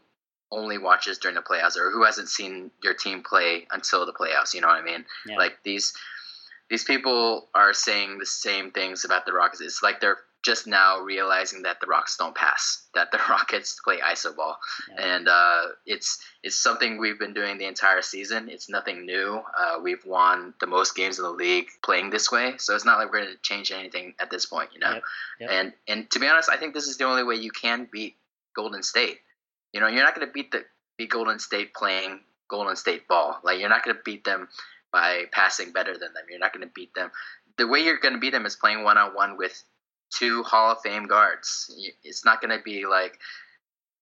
only 0.53 0.77
watches 0.77 1.17
during 1.17 1.35
the 1.35 1.41
playoffs 1.41 1.77
or 1.77 1.89
who 1.91 2.03
hasn't 2.03 2.29
seen 2.29 2.71
your 2.83 2.93
team 2.93 3.23
play 3.23 3.67
until 3.71 4.05
the 4.05 4.13
playoffs. 4.13 4.53
You 4.53 4.61
know 4.61 4.67
what 4.67 4.79
I 4.81 4.83
mean? 4.83 5.03
Yeah. 5.27 5.37
Like 5.37 5.57
these 5.63 5.93
these 6.69 6.83
people 6.83 7.49
are 7.53 7.73
saying 7.73 8.19
the 8.19 8.25
same 8.25 8.71
things 8.71 9.03
about 9.05 9.25
the 9.25 9.33
Rockets. 9.33 9.61
It's 9.61 9.83
like 9.83 9.99
they're 9.99 10.19
just 10.43 10.67
now 10.67 10.99
realizing 10.99 11.61
that 11.63 11.79
the 11.79 11.87
Rockets 11.87 12.17
don't 12.17 12.35
pass, 12.35 12.83
that 12.95 13.11
the 13.11 13.19
Rockets 13.29 13.79
play 13.83 13.97
iso 13.99 14.35
ball, 14.35 14.57
Yeah. 14.89 15.15
and 15.15 15.27
uh, 15.29 15.61
it's 15.85 16.19
it's 16.43 16.55
something 16.59 16.97
we've 16.97 17.17
been 17.19 17.33
doing 17.33 17.57
the 17.57 17.65
entire 17.65 18.01
season. 18.01 18.49
It's 18.49 18.69
nothing 18.69 19.05
new. 19.05 19.41
Uh, 19.57 19.79
we've 19.81 20.03
won 20.05 20.53
the 20.59 20.67
most 20.67 20.95
games 20.95 21.17
in 21.17 21.23
the 21.23 21.31
league 21.31 21.67
playing 21.83 22.09
this 22.09 22.31
way, 22.31 22.55
so 22.57 22.75
it's 22.75 22.85
not 22.85 22.97
like 22.99 23.11
we're 23.11 23.21
going 23.23 23.33
to 23.33 23.41
change 23.41 23.71
anything 23.71 24.15
at 24.19 24.29
this 24.29 24.45
point, 24.45 24.69
you 24.73 24.79
know. 24.79 24.93
Yep, 24.93 25.03
yep. 25.39 25.49
And 25.51 25.73
and 25.87 26.09
to 26.11 26.19
be 26.19 26.27
honest, 26.27 26.49
I 26.49 26.57
think 26.57 26.73
this 26.73 26.87
is 26.87 26.97
the 26.97 27.05
only 27.05 27.23
way 27.23 27.35
you 27.35 27.51
can 27.51 27.87
beat 27.91 28.15
Golden 28.55 28.83
State. 28.83 29.19
You 29.73 29.81
know, 29.81 29.87
you're 29.87 30.03
not 30.03 30.15
going 30.15 30.27
to 30.27 30.33
beat 30.33 30.51
the 30.51 30.63
beat 30.97 31.09
Golden 31.09 31.39
State 31.39 31.73
playing 31.73 32.19
Golden 32.49 32.75
State 32.75 33.07
ball. 33.07 33.39
Like 33.43 33.59
you're 33.59 33.69
not 33.69 33.83
going 33.83 33.95
to 33.95 34.01
beat 34.03 34.23
them 34.23 34.47
by 34.91 35.23
passing 35.31 35.71
better 35.71 35.93
than 35.93 36.13
them. 36.13 36.25
You're 36.29 36.39
not 36.39 36.53
going 36.53 36.65
to 36.65 36.71
beat 36.73 36.93
them. 36.93 37.11
The 37.57 37.67
way 37.67 37.83
you're 37.83 37.97
going 37.97 38.13
to 38.13 38.19
beat 38.19 38.31
them 38.31 38.45
is 38.45 38.55
playing 38.55 38.83
one 38.83 38.97
on 38.97 39.15
one 39.15 39.37
with 39.37 39.63
two 40.13 40.43
Hall 40.43 40.71
of 40.71 40.81
Fame 40.81 41.07
guards. 41.07 41.73
It's 42.03 42.23
not 42.23 42.41
going 42.41 42.55
to 42.55 42.63
be 42.63 42.85
like, 42.85 43.19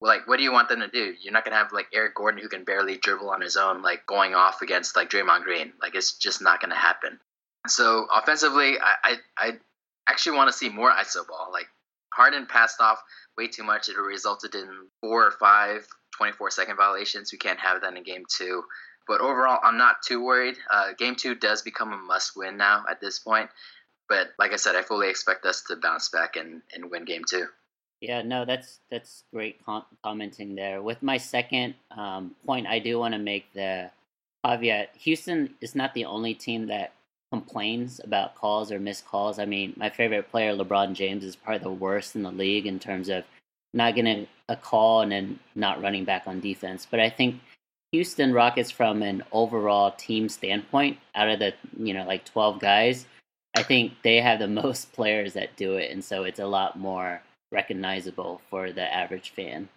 like, 0.02 0.28
what 0.28 0.38
do 0.38 0.44
you 0.44 0.52
want 0.52 0.68
them 0.68 0.80
to 0.80 0.88
do? 0.88 1.14
You're 1.22 1.34
not 1.34 1.46
going 1.46 1.54
to 1.54 1.58
have 1.58 1.72
like 1.72 1.88
Eric 1.94 2.16
Gordon 2.16 2.42
who 2.42 2.50
can 2.50 2.64
barely 2.64 2.98
dribble 2.98 3.30
on 3.30 3.42
his 3.42 3.56
own, 3.56 3.82
like 3.82 4.06
going 4.08 4.36
off 4.36 4.62
against 4.62 4.96
like 4.96 5.10
Draymond 5.10 5.44
Green. 5.44 5.74
Like 5.82 5.96
it's 5.96 6.18
just 6.18 6.42
not 6.42 6.60
going 6.60 6.72
to 6.72 6.78
happen. 6.78 7.20
So 7.68 8.08
offensively, 8.14 8.78
I, 8.80 8.96
I, 9.04 9.16
I 9.38 9.52
actually 10.08 10.38
want 10.38 10.52
to 10.52 10.58
see 10.58 10.70
more 10.70 10.92
iso 10.92 11.26
ball. 11.28 11.50
Like 11.54 11.68
Harden 12.14 12.46
passed 12.46 12.82
off 12.82 13.02
way 13.38 13.48
too 13.48 13.64
much. 13.64 13.90
It 13.90 13.98
resulted 13.98 14.56
in 14.56 14.68
four 15.02 15.26
or 15.26 15.32
five 15.32 15.88
24 16.18 16.52
second 16.52 16.78
violations. 16.78 17.32
We 17.32 17.38
can't 17.38 17.60
have 17.60 17.82
that 17.82 17.96
in 17.96 18.04
game 18.04 18.26
two. 18.30 18.64
But 19.08 19.22
overall, 19.22 19.60
I'm 19.64 19.78
not 19.78 20.04
too 20.06 20.24
worried. 20.24 20.58
Uh, 20.70 20.94
game 20.98 21.16
two 21.16 21.36
does 21.36 21.62
become 21.62 21.92
a 21.92 21.98
must 21.98 22.34
win 22.36 22.58
now 22.58 22.86
at 22.90 23.02
this 23.02 23.20
point. 23.20 23.50
But 24.08 24.30
like 24.38 24.54
I 24.54 24.58
said, 24.58 24.76
I 24.76 24.84
fully 24.84 25.10
expect 25.10 25.46
us 25.46 25.64
to 25.64 25.76
bounce 25.76 26.10
back 26.10 26.36
and, 26.36 26.62
and 26.74 26.92
win 26.92 27.06
game 27.06 27.24
two. 27.28 27.48
Yeah, 28.02 28.24
no, 28.24 28.46
that's 28.46 28.80
that's 28.90 29.24
great 29.32 29.64
com- 29.64 29.86
commenting 30.04 30.56
there. 30.56 30.82
With 30.82 31.04
my 31.04 31.18
second 31.18 31.76
um, 31.96 32.36
point, 32.46 32.68
I 32.68 32.80
do 32.80 32.98
want 32.98 33.14
to 33.14 33.20
make 33.20 33.46
the 33.54 33.92
caveat: 34.44 34.90
Houston 34.98 35.54
is 35.62 35.76
not 35.76 35.94
the 35.94 36.06
only 36.06 36.34
team 36.34 36.68
that 36.68 36.94
complains 37.32 38.02
about 38.04 38.36
calls 38.36 38.72
or 38.72 38.80
missed 38.80 39.06
calls. 39.06 39.40
I 39.40 39.46
mean, 39.46 39.74
my 39.78 39.90
favorite 39.90 40.30
player, 40.30 40.56
LeBron 40.56 40.94
James, 40.94 41.24
is 41.24 41.36
probably 41.36 41.64
the 41.64 41.72
worst 41.72 42.16
in 42.16 42.24
the 42.24 42.32
league 42.32 42.68
in 42.68 42.80
terms 42.80 43.10
of 43.10 43.24
not 43.74 43.96
getting 43.96 44.28
a 44.50 44.56
call 44.56 45.02
and 45.02 45.12
then 45.12 45.40
not 45.56 45.82
running 45.82 46.04
back 46.04 46.24
on 46.28 46.40
defense. 46.40 46.86
But 46.90 47.00
I 47.00 47.10
think 47.10 47.36
Houston 47.92 48.34
Rockets, 48.34 48.72
from 48.72 49.02
an 49.02 49.24
overall 49.32 49.92
team 49.92 50.30
standpoint, 50.30 50.98
out 51.16 51.30
of 51.30 51.40
the 51.40 51.54
you 51.78 51.94
know 51.94 52.06
like 52.06 52.26
twelve 52.26 52.60
guys, 52.60 53.06
I 53.56 53.64
think 53.64 53.94
they 54.04 54.18
have 54.18 54.40
the 54.40 54.48
most 54.64 54.92
players 54.94 55.34
that 55.34 55.56
do 55.56 55.76
it, 55.76 55.92
and 55.92 56.04
so 56.04 56.24
it's 56.24 56.40
a 56.40 56.48
lot 56.48 56.78
more 56.78 57.22
recognizable 57.52 58.42
for 58.50 58.72
the 58.72 58.94
average 58.94 59.32
fan. 59.32 59.70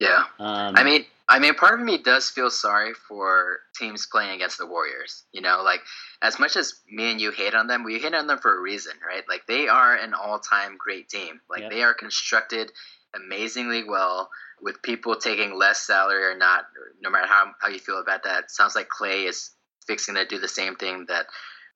Yeah. 0.00 0.24
Um, 0.38 0.74
I 0.76 0.84
mean, 0.84 1.04
I 1.28 1.38
mean, 1.38 1.54
part 1.54 1.80
of 1.80 1.86
me 1.86 1.98
does 1.98 2.28
feel 2.28 2.50
sorry 2.50 2.92
for 2.92 3.60
teams 3.78 4.06
playing 4.06 4.32
against 4.32 4.58
the 4.58 4.66
Warriors. 4.66 5.24
You 5.32 5.40
know, 5.40 5.62
like 5.64 5.80
as 6.20 6.38
much 6.38 6.56
as 6.56 6.74
me 6.88 7.10
and 7.10 7.20
you 7.20 7.30
hate 7.30 7.54
on 7.54 7.66
them, 7.66 7.82
we 7.82 7.98
hate 7.98 8.14
on 8.14 8.26
them 8.26 8.38
for 8.38 8.54
a 8.54 8.60
reason, 8.60 8.92
right? 9.06 9.24
Like 9.28 9.46
they 9.46 9.68
are 9.68 9.94
an 9.94 10.12
all-time 10.12 10.76
great 10.78 11.08
team. 11.08 11.40
Like 11.48 11.70
they 11.70 11.82
are 11.82 11.94
constructed 11.94 12.70
amazingly 13.14 13.84
well 13.84 14.28
with 14.60 14.82
people 14.82 15.16
taking 15.16 15.54
less 15.54 15.80
salary 15.80 16.24
or 16.24 16.36
not. 16.36 16.66
No 17.00 17.10
matter 17.10 17.26
how 17.26 17.52
how 17.60 17.68
you 17.68 17.78
feel 17.78 18.00
about 18.00 18.24
that, 18.24 18.50
sounds 18.50 18.74
like 18.74 18.88
Klay 18.88 19.26
is 19.26 19.50
fixing 19.86 20.16
to 20.16 20.26
do 20.26 20.38
the 20.38 20.48
same 20.48 20.76
thing 20.76 21.06
that 21.08 21.26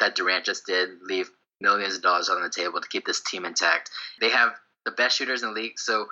that 0.01 0.15
Durant 0.15 0.45
just 0.45 0.67
did, 0.67 0.91
leave 1.03 1.31
millions 1.61 1.97
of 1.97 2.03
dollars 2.03 2.29
on 2.29 2.43
the 2.43 2.51
table 2.51 2.81
to 2.81 2.89
keep 2.89 3.07
this 3.07 3.21
team 3.23 3.45
intact. 3.45 3.91
They 4.21 4.31
have 4.31 4.55
the 4.85 4.93
best 4.93 5.17
shooters 5.17 5.43
in 5.43 5.49
the 5.49 5.55
league, 5.55 5.79
so 5.79 6.07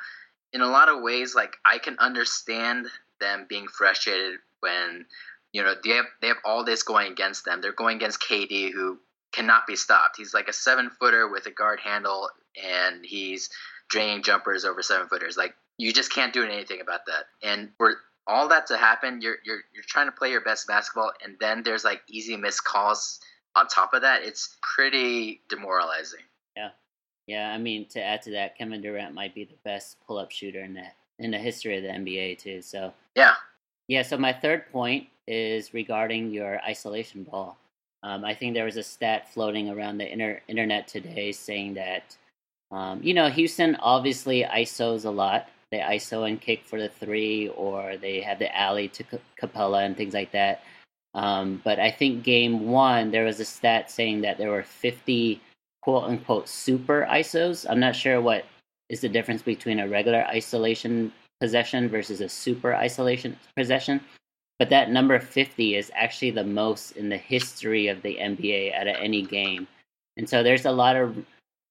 in 0.52 0.60
a 0.60 0.68
lot 0.68 0.88
of 0.88 1.02
ways, 1.02 1.34
like 1.34 1.56
I 1.64 1.78
can 1.78 1.98
understand 1.98 2.86
them 3.20 3.46
being 3.48 3.66
frustrated 3.66 4.38
when 4.60 5.06
you 5.52 5.62
know 5.62 5.74
they 5.84 5.90
have 5.90 6.06
they 6.20 6.28
have 6.28 6.38
all 6.44 6.64
this 6.64 6.82
going 6.82 7.10
against 7.12 7.44
them. 7.44 7.60
They're 7.60 7.72
going 7.72 7.96
against 7.96 8.20
KD, 8.20 8.72
who 8.72 8.98
cannot 9.32 9.66
be 9.66 9.76
stopped. 9.76 10.16
He's 10.16 10.34
like 10.34 10.48
a 10.48 10.52
seven 10.52 10.90
footer 10.90 11.28
with 11.28 11.46
a 11.46 11.50
guard 11.50 11.80
handle, 11.80 12.30
and 12.62 13.04
he's 13.04 13.50
draining 13.88 14.22
jumpers 14.22 14.64
over 14.64 14.82
seven 14.82 15.08
footers. 15.08 15.36
Like 15.36 15.54
you 15.78 15.92
just 15.92 16.12
can't 16.12 16.32
do 16.32 16.44
anything 16.44 16.80
about 16.80 17.00
that. 17.06 17.26
And 17.42 17.70
for 17.76 17.96
all 18.26 18.48
that 18.48 18.66
to 18.68 18.76
happen, 18.76 19.20
you're 19.20 19.36
you're 19.44 19.60
you're 19.74 19.84
trying 19.86 20.06
to 20.06 20.12
play 20.12 20.30
your 20.30 20.40
best 20.40 20.66
basketball, 20.66 21.12
and 21.24 21.36
then 21.40 21.62
there's 21.62 21.84
like 21.84 22.02
easy 22.08 22.36
missed 22.36 22.64
calls 22.64 23.20
on 23.54 23.68
top 23.68 23.94
of 23.94 24.02
that. 24.02 24.22
It's 24.22 24.56
pretty 24.62 25.40
demoralizing. 25.48 26.20
yeah, 26.56 26.70
yeah. 27.26 27.50
I 27.50 27.58
mean, 27.58 27.86
to 27.90 28.02
add 28.02 28.22
to 28.22 28.32
that, 28.32 28.58
Kevin 28.58 28.82
Durant 28.82 29.14
might 29.14 29.34
be 29.34 29.44
the 29.44 29.56
best 29.64 29.96
pull-up 30.06 30.30
shooter 30.30 30.62
in 30.62 30.74
the 30.74 30.84
in 31.18 31.30
the 31.30 31.38
history 31.38 31.76
of 31.76 31.82
the 31.82 31.88
NBA 31.88 32.38
too. 32.38 32.62
So 32.62 32.92
Yeah. 33.14 33.34
Yeah, 33.88 34.02
so 34.02 34.16
my 34.16 34.32
third 34.32 34.70
point 34.72 35.06
is 35.28 35.72
regarding 35.72 36.30
your 36.30 36.60
isolation 36.62 37.22
ball. 37.22 37.56
Um, 38.02 38.24
I 38.24 38.34
think 38.34 38.54
there 38.54 38.64
was 38.64 38.76
a 38.76 38.82
stat 38.82 39.32
floating 39.32 39.70
around 39.70 39.98
the 39.98 40.12
inter- 40.12 40.40
internet 40.48 40.88
today 40.88 41.32
saying 41.32 41.74
that, 41.74 42.16
um, 42.70 43.00
you 43.02 43.14
know, 43.14 43.28
Houston 43.28 43.76
obviously 43.76 44.44
ISOs 44.44 45.04
a 45.04 45.10
lot. 45.10 45.48
They 45.70 45.78
ISO 45.78 46.28
and 46.28 46.40
kick 46.40 46.64
for 46.64 46.80
the 46.80 46.88
three, 46.88 47.48
or 47.48 47.96
they 47.96 48.20
have 48.20 48.38
the 48.38 48.56
alley 48.56 48.88
to 48.88 49.04
Capela 49.40 49.84
and 49.84 49.96
things 49.96 50.14
like 50.14 50.30
that. 50.32 50.62
Um, 51.14 51.60
but 51.64 51.80
I 51.80 51.90
think 51.90 52.22
game 52.22 52.68
one, 52.68 53.10
there 53.10 53.24
was 53.24 53.40
a 53.40 53.44
stat 53.44 53.90
saying 53.90 54.20
that 54.20 54.38
there 54.38 54.50
were 54.50 54.62
50 54.62 55.40
quote 55.82 56.04
unquote 56.04 56.48
super 56.48 57.06
ISOs. 57.10 57.66
I'm 57.68 57.80
not 57.80 57.96
sure 57.96 58.20
what 58.20 58.44
is 58.88 59.00
the 59.00 59.08
difference 59.08 59.42
between 59.42 59.80
a 59.80 59.88
regular 59.88 60.24
isolation 60.28 61.12
possession 61.40 61.88
versus 61.88 62.20
a 62.20 62.28
super 62.28 62.74
isolation 62.74 63.36
possession. 63.56 64.00
But 64.58 64.70
that 64.70 64.90
number 64.90 65.18
50 65.18 65.76
is 65.76 65.92
actually 65.94 66.30
the 66.30 66.44
most 66.44 66.92
in 66.92 67.08
the 67.08 67.16
history 67.16 67.88
of 67.88 68.00
the 68.02 68.16
NBA 68.16 68.74
out 68.74 68.86
of 68.86 68.96
any 68.98 69.22
game. 69.22 69.66
And 70.16 70.28
so 70.28 70.42
there's 70.42 70.64
a 70.64 70.72
lot 70.72 70.96
of 70.96 71.16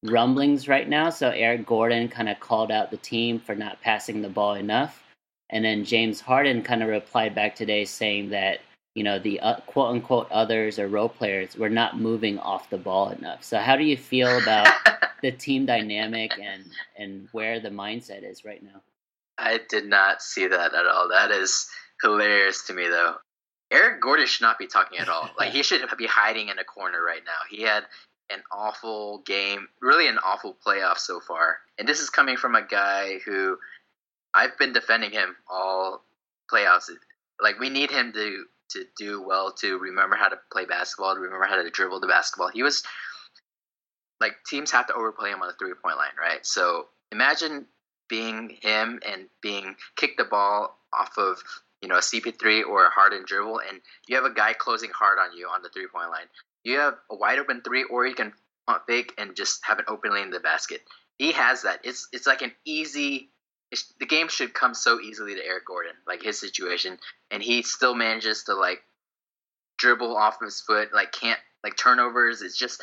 rumblings 0.03 0.67
right 0.67 0.87
now. 0.87 1.09
So 1.09 1.31
Eric 1.31 1.65
Gordon 1.65 2.07
kind 2.09 2.29
of 2.29 2.39
called 2.39 2.71
out 2.71 2.91
the 2.91 2.97
team 2.97 3.39
for 3.39 3.55
not 3.55 3.81
passing 3.81 4.21
the 4.21 4.29
ball 4.29 4.53
enough. 4.53 5.03
And 5.49 5.65
then 5.65 5.83
James 5.83 6.21
Harden 6.21 6.61
kind 6.61 6.83
of 6.83 6.89
replied 6.89 7.33
back 7.33 7.55
today 7.55 7.85
saying 7.85 8.29
that, 8.29 8.59
you 8.95 9.03
know, 9.03 9.19
the 9.19 9.39
uh, 9.41 9.57
quote 9.67 9.91
unquote 9.93 10.31
others 10.31 10.79
or 10.79 10.87
role 10.87 11.09
players 11.09 11.55
were 11.55 11.69
not 11.69 11.99
moving 11.99 12.39
off 12.39 12.69
the 12.69 12.77
ball 12.77 13.09
enough. 13.09 13.43
So 13.43 13.59
how 13.59 13.75
do 13.75 13.83
you 13.83 13.97
feel 13.97 14.39
about 14.39 14.73
the 15.21 15.31
team 15.31 15.65
dynamic 15.65 16.31
and, 16.41 16.63
and 16.97 17.27
where 17.33 17.59
the 17.59 17.69
mindset 17.69 18.29
is 18.29 18.45
right 18.45 18.63
now? 18.63 18.81
I 19.37 19.59
did 19.69 19.85
not 19.85 20.21
see 20.21 20.47
that 20.47 20.73
at 20.73 20.85
all. 20.87 21.09
That 21.09 21.29
is 21.29 21.67
hilarious 22.01 22.65
to 22.67 22.73
me, 22.73 22.87
though. 22.87 23.15
Eric 23.69 24.01
Gordon 24.01 24.27
should 24.27 24.43
not 24.43 24.57
be 24.57 24.67
talking 24.67 24.99
at 24.99 25.09
all. 25.09 25.29
Like 25.37 25.51
he 25.51 25.61
should 25.63 25.81
be 25.97 26.07
hiding 26.07 26.47
in 26.47 26.57
a 26.57 26.63
corner 26.63 27.03
right 27.03 27.23
now. 27.25 27.39
He 27.49 27.63
had 27.63 27.83
an 28.29 28.41
awful 28.51 29.19
game, 29.25 29.67
really 29.81 30.07
an 30.07 30.17
awful 30.23 30.55
playoff 30.65 30.97
so 30.97 31.19
far. 31.19 31.57
And 31.77 31.87
this 31.87 31.99
is 31.99 32.09
coming 32.09 32.37
from 32.37 32.55
a 32.55 32.65
guy 32.65 33.19
who 33.25 33.57
I've 34.33 34.57
been 34.57 34.71
defending 34.71 35.11
him 35.11 35.35
all 35.49 36.03
playoffs. 36.51 36.89
Like 37.41 37.59
we 37.59 37.69
need 37.69 37.91
him 37.91 38.13
to 38.13 38.45
to 38.71 38.85
do 38.97 39.21
well 39.21 39.53
to 39.53 39.77
remember 39.77 40.15
how 40.15 40.29
to 40.29 40.37
play 40.51 40.65
basketball, 40.65 41.15
to 41.15 41.21
remember 41.21 41.45
how 41.45 41.61
to 41.61 41.69
dribble 41.69 41.99
the 41.99 42.07
basketball. 42.07 42.49
He 42.49 42.63
was 42.63 42.83
like 44.19 44.35
teams 44.47 44.71
have 44.71 44.87
to 44.87 44.93
overplay 44.93 45.29
him 45.29 45.41
on 45.41 45.47
the 45.47 45.53
three 45.53 45.73
point 45.81 45.97
line, 45.97 46.15
right? 46.19 46.45
So 46.45 46.87
imagine 47.11 47.65
being 48.09 48.57
him 48.61 48.99
and 49.07 49.27
being 49.41 49.75
kick 49.95 50.17
the 50.17 50.25
ball 50.25 50.77
off 50.93 51.17
of 51.17 51.37
you 51.81 51.89
know 51.89 51.95
a 51.95 51.99
CP3 51.99 52.65
or 52.67 52.85
a 52.85 52.89
Harden 52.89 53.23
dribble, 53.25 53.61
and 53.67 53.81
you 54.07 54.15
have 54.15 54.25
a 54.25 54.33
guy 54.33 54.53
closing 54.53 54.89
hard 54.91 55.19
on 55.19 55.37
you 55.37 55.47
on 55.47 55.61
the 55.61 55.69
three 55.69 55.87
point 55.87 56.09
line. 56.09 56.27
You 56.63 56.79
have 56.79 56.95
a 57.11 57.15
wide 57.15 57.39
open 57.39 57.61
three, 57.61 57.83
or 57.83 58.07
you 58.07 58.15
can 58.15 58.33
fake 58.87 59.13
and 59.17 59.35
just 59.35 59.59
have 59.65 59.79
an 59.79 59.85
open 59.87 60.13
lane 60.13 60.25
in 60.25 60.31
the 60.31 60.39
basket. 60.39 60.81
He 61.17 61.31
has 61.33 61.63
that. 61.63 61.81
It's 61.83 62.07
it's 62.11 62.27
like 62.27 62.41
an 62.41 62.51
easy. 62.65 63.29
The 63.99 64.05
game 64.05 64.27
should 64.27 64.53
come 64.53 64.73
so 64.73 64.99
easily 64.99 65.35
to 65.35 65.45
Eric 65.45 65.65
Gordon, 65.65 65.93
like 66.07 66.21
his 66.21 66.39
situation, 66.39 66.97
and 67.31 67.41
he 67.41 67.61
still 67.61 67.95
manages 67.95 68.43
to 68.43 68.53
like 68.55 68.81
dribble 69.77 70.15
off 70.15 70.37
his 70.41 70.61
foot, 70.61 70.93
like 70.93 71.11
can't 71.11 71.39
like 71.63 71.77
turnovers. 71.77 72.41
It's 72.41 72.57
just 72.57 72.81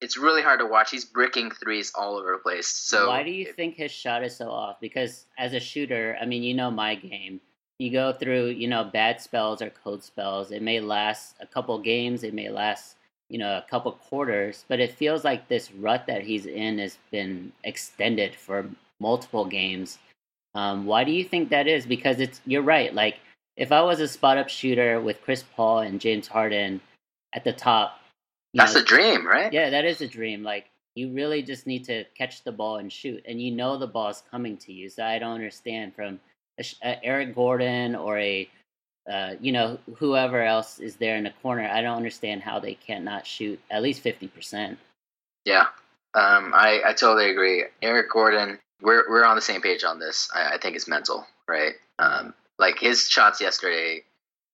it's 0.00 0.16
really 0.16 0.42
hard 0.42 0.60
to 0.60 0.66
watch. 0.66 0.90
He's 0.90 1.04
bricking 1.04 1.50
threes 1.50 1.92
all 1.94 2.16
over 2.16 2.32
the 2.32 2.38
place. 2.38 2.68
So 2.68 3.08
why 3.08 3.22
do 3.22 3.30
you 3.30 3.48
it, 3.48 3.56
think 3.56 3.76
his 3.76 3.90
shot 3.90 4.24
is 4.24 4.36
so 4.36 4.50
off? 4.50 4.80
Because 4.80 5.26
as 5.38 5.52
a 5.54 5.60
shooter, 5.60 6.16
I 6.20 6.26
mean, 6.26 6.42
you 6.42 6.54
know 6.54 6.70
my 6.70 6.94
game. 6.94 7.40
You 7.78 7.90
go 7.90 8.12
through, 8.12 8.48
you 8.48 8.68
know, 8.68 8.84
bad 8.84 9.20
spells 9.20 9.60
or 9.60 9.70
cold 9.70 10.04
spells. 10.04 10.52
It 10.52 10.62
may 10.62 10.78
last 10.78 11.34
a 11.40 11.46
couple 11.46 11.76
games. 11.78 12.22
It 12.22 12.32
may 12.32 12.48
last, 12.48 12.96
you 13.28 13.38
know, 13.38 13.56
a 13.56 13.64
couple 13.68 13.92
quarters. 13.92 14.64
But 14.68 14.78
it 14.78 14.92
feels 14.92 15.24
like 15.24 15.48
this 15.48 15.72
rut 15.72 16.04
that 16.06 16.22
he's 16.22 16.46
in 16.46 16.78
has 16.78 16.98
been 17.10 17.52
extended 17.64 18.36
for 18.36 18.68
multiple 19.00 19.44
games. 19.44 19.98
Um, 20.54 20.86
why 20.86 21.04
do 21.04 21.12
you 21.12 21.24
think 21.24 21.50
that 21.50 21.66
is? 21.66 21.86
Because 21.86 22.20
it's 22.20 22.40
you're 22.46 22.62
right. 22.62 22.94
Like 22.94 23.16
if 23.56 23.72
I 23.72 23.82
was 23.82 24.00
a 24.00 24.08
spot 24.08 24.38
up 24.38 24.48
shooter 24.48 25.00
with 25.00 25.22
Chris 25.22 25.44
Paul 25.54 25.80
and 25.80 26.00
James 26.00 26.28
Harden 26.28 26.80
at 27.34 27.44
the 27.44 27.52
top, 27.52 28.00
that's 28.54 28.74
know, 28.74 28.80
a 28.80 28.84
dream, 28.84 29.26
right? 29.26 29.52
Yeah, 29.52 29.70
that 29.70 29.84
is 29.84 30.00
a 30.00 30.08
dream. 30.08 30.42
Like 30.42 30.66
you 30.94 31.12
really 31.12 31.42
just 31.42 31.66
need 31.66 31.84
to 31.84 32.04
catch 32.16 32.44
the 32.44 32.52
ball 32.52 32.76
and 32.76 32.92
shoot, 32.92 33.22
and 33.26 33.40
you 33.42 33.50
know 33.50 33.76
the 33.78 33.86
ball 33.86 34.10
is 34.10 34.22
coming 34.30 34.56
to 34.58 34.72
you. 34.72 34.88
So 34.88 35.04
I 35.04 35.18
don't 35.18 35.34
understand 35.34 35.94
from 35.94 36.20
a, 36.58 36.64
a 36.82 37.04
Eric 37.04 37.34
Gordon 37.34 37.96
or 37.96 38.18
a 38.18 38.48
uh, 39.10 39.34
you 39.40 39.52
know 39.52 39.78
whoever 39.96 40.42
else 40.42 40.78
is 40.78 40.96
there 40.96 41.16
in 41.16 41.24
the 41.24 41.32
corner. 41.42 41.68
I 41.68 41.82
don't 41.82 41.96
understand 41.96 42.42
how 42.42 42.60
they 42.60 42.74
cannot 42.74 43.26
shoot 43.26 43.60
at 43.70 43.82
least 43.82 44.02
fifty 44.02 44.28
percent. 44.28 44.78
Yeah, 45.44 45.66
um, 46.14 46.52
I 46.54 46.80
I 46.86 46.92
totally 46.94 47.30
agree. 47.30 47.64
Eric 47.82 48.10
Gordon, 48.10 48.58
we're 48.80 49.08
we're 49.08 49.24
on 49.24 49.36
the 49.36 49.42
same 49.42 49.60
page 49.60 49.84
on 49.84 49.98
this. 49.98 50.28
I, 50.34 50.54
I 50.54 50.58
think 50.58 50.76
it's 50.76 50.88
mental, 50.88 51.26
right? 51.48 51.74
Um, 51.98 52.34
like 52.58 52.78
his 52.78 53.08
shots 53.08 53.40
yesterday, 53.40 54.04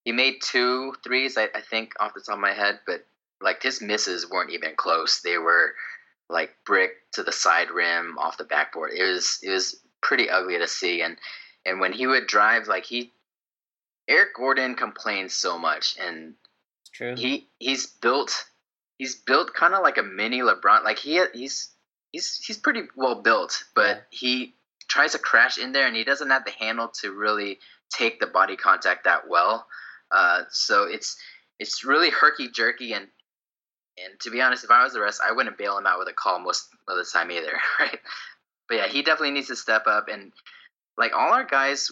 he 0.05 0.13
made 0.13 0.41
two 0.43 0.95
threes, 1.05 1.37
I, 1.37 1.49
I 1.55 1.61
think, 1.61 1.93
off 2.01 2.15
the 2.15 2.21
top 2.21 2.35
of 2.35 2.41
my 2.41 2.53
head, 2.53 2.81
but 2.87 3.05
like 3.41 3.63
his 3.63 3.81
misses 3.81 4.29
weren't 4.29 4.51
even 4.51 4.75
close. 4.77 5.21
They 5.21 5.39
were 5.39 5.75
like 6.29 6.55
brick 6.65 6.93
to 7.13 7.23
the 7.23 7.33
side 7.33 7.71
rim 7.71 8.17
off 8.19 8.39
the 8.39 8.45
backboard. 8.45 8.93
It 8.93 9.03
was 9.03 9.39
it 9.43 9.51
was 9.51 9.77
pretty 10.03 10.31
ugly 10.31 10.59
to 10.59 10.69
see. 10.69 11.03
And 11.03 11.17
and 11.67 11.81
when 11.81 11.93
he 11.93 12.07
would 12.07 12.27
drive, 12.27 12.69
like 12.69 12.85
he 12.85 13.13
Eric 14.09 14.35
Gordon 14.37 14.75
complains 14.75 15.35
so 15.35 15.59
much, 15.59 15.97
and 16.01 16.35
true. 16.93 17.15
He 17.17 17.49
he's 17.59 17.87
built 17.87 18.45
he's 18.99 19.15
built 19.15 19.55
kind 19.55 19.75
of 19.75 19.83
like 19.83 19.99
a 19.99 20.03
mini 20.03 20.41
LeBron. 20.41 20.85
Like 20.85 20.99
he 20.99 21.23
he's 21.33 21.71
he's 22.13 22.43
he's 22.45 22.59
pretty 22.59 22.83
well 22.97 23.23
built, 23.23 23.65
but 23.75 23.97
yeah. 23.97 24.03
he 24.11 24.55
tries 24.89 25.13
to 25.13 25.19
crash 25.19 25.59
in 25.59 25.73
there, 25.73 25.87
and 25.87 25.97
he 25.97 26.05
doesn't 26.05 26.31
have 26.31 26.45
the 26.45 26.53
handle 26.53 26.89
to 27.01 27.13
really 27.13 27.59
take 27.91 28.21
the 28.21 28.27
body 28.27 28.57
contact 28.57 29.05
that 29.05 29.29
well. 29.29 29.67
Uh, 30.11 30.43
so 30.51 30.85
it's 30.85 31.17
it's 31.59 31.85
really 31.85 32.11
herky 32.11 32.49
jerky, 32.49 32.93
and 32.93 33.07
and 34.05 34.19
to 34.21 34.31
be 34.31 34.41
honest, 34.41 34.65
if 34.65 34.71
I 34.71 34.83
was 34.83 34.93
the 34.93 35.01
rest, 35.01 35.21
I 35.25 35.33
wouldn't 35.33 35.59
bail 35.59 35.79
him 35.79 35.87
out 35.87 35.99
with 35.99 36.09
a 36.09 36.13
call 36.13 36.39
most 36.39 36.69
of 36.89 36.97
the 36.97 37.05
time 37.05 37.31
either, 37.31 37.53
right? 37.81 37.99
But 38.69 38.77
yeah, 38.77 38.89
he 38.89 39.03
definitely 39.03 39.33
needs 39.33 39.49
to 39.49 39.57
step 39.57 39.87
up. 39.87 40.09
And 40.09 40.33
like 40.97 41.13
all 41.15 41.33
our 41.33 41.45
guys 41.45 41.91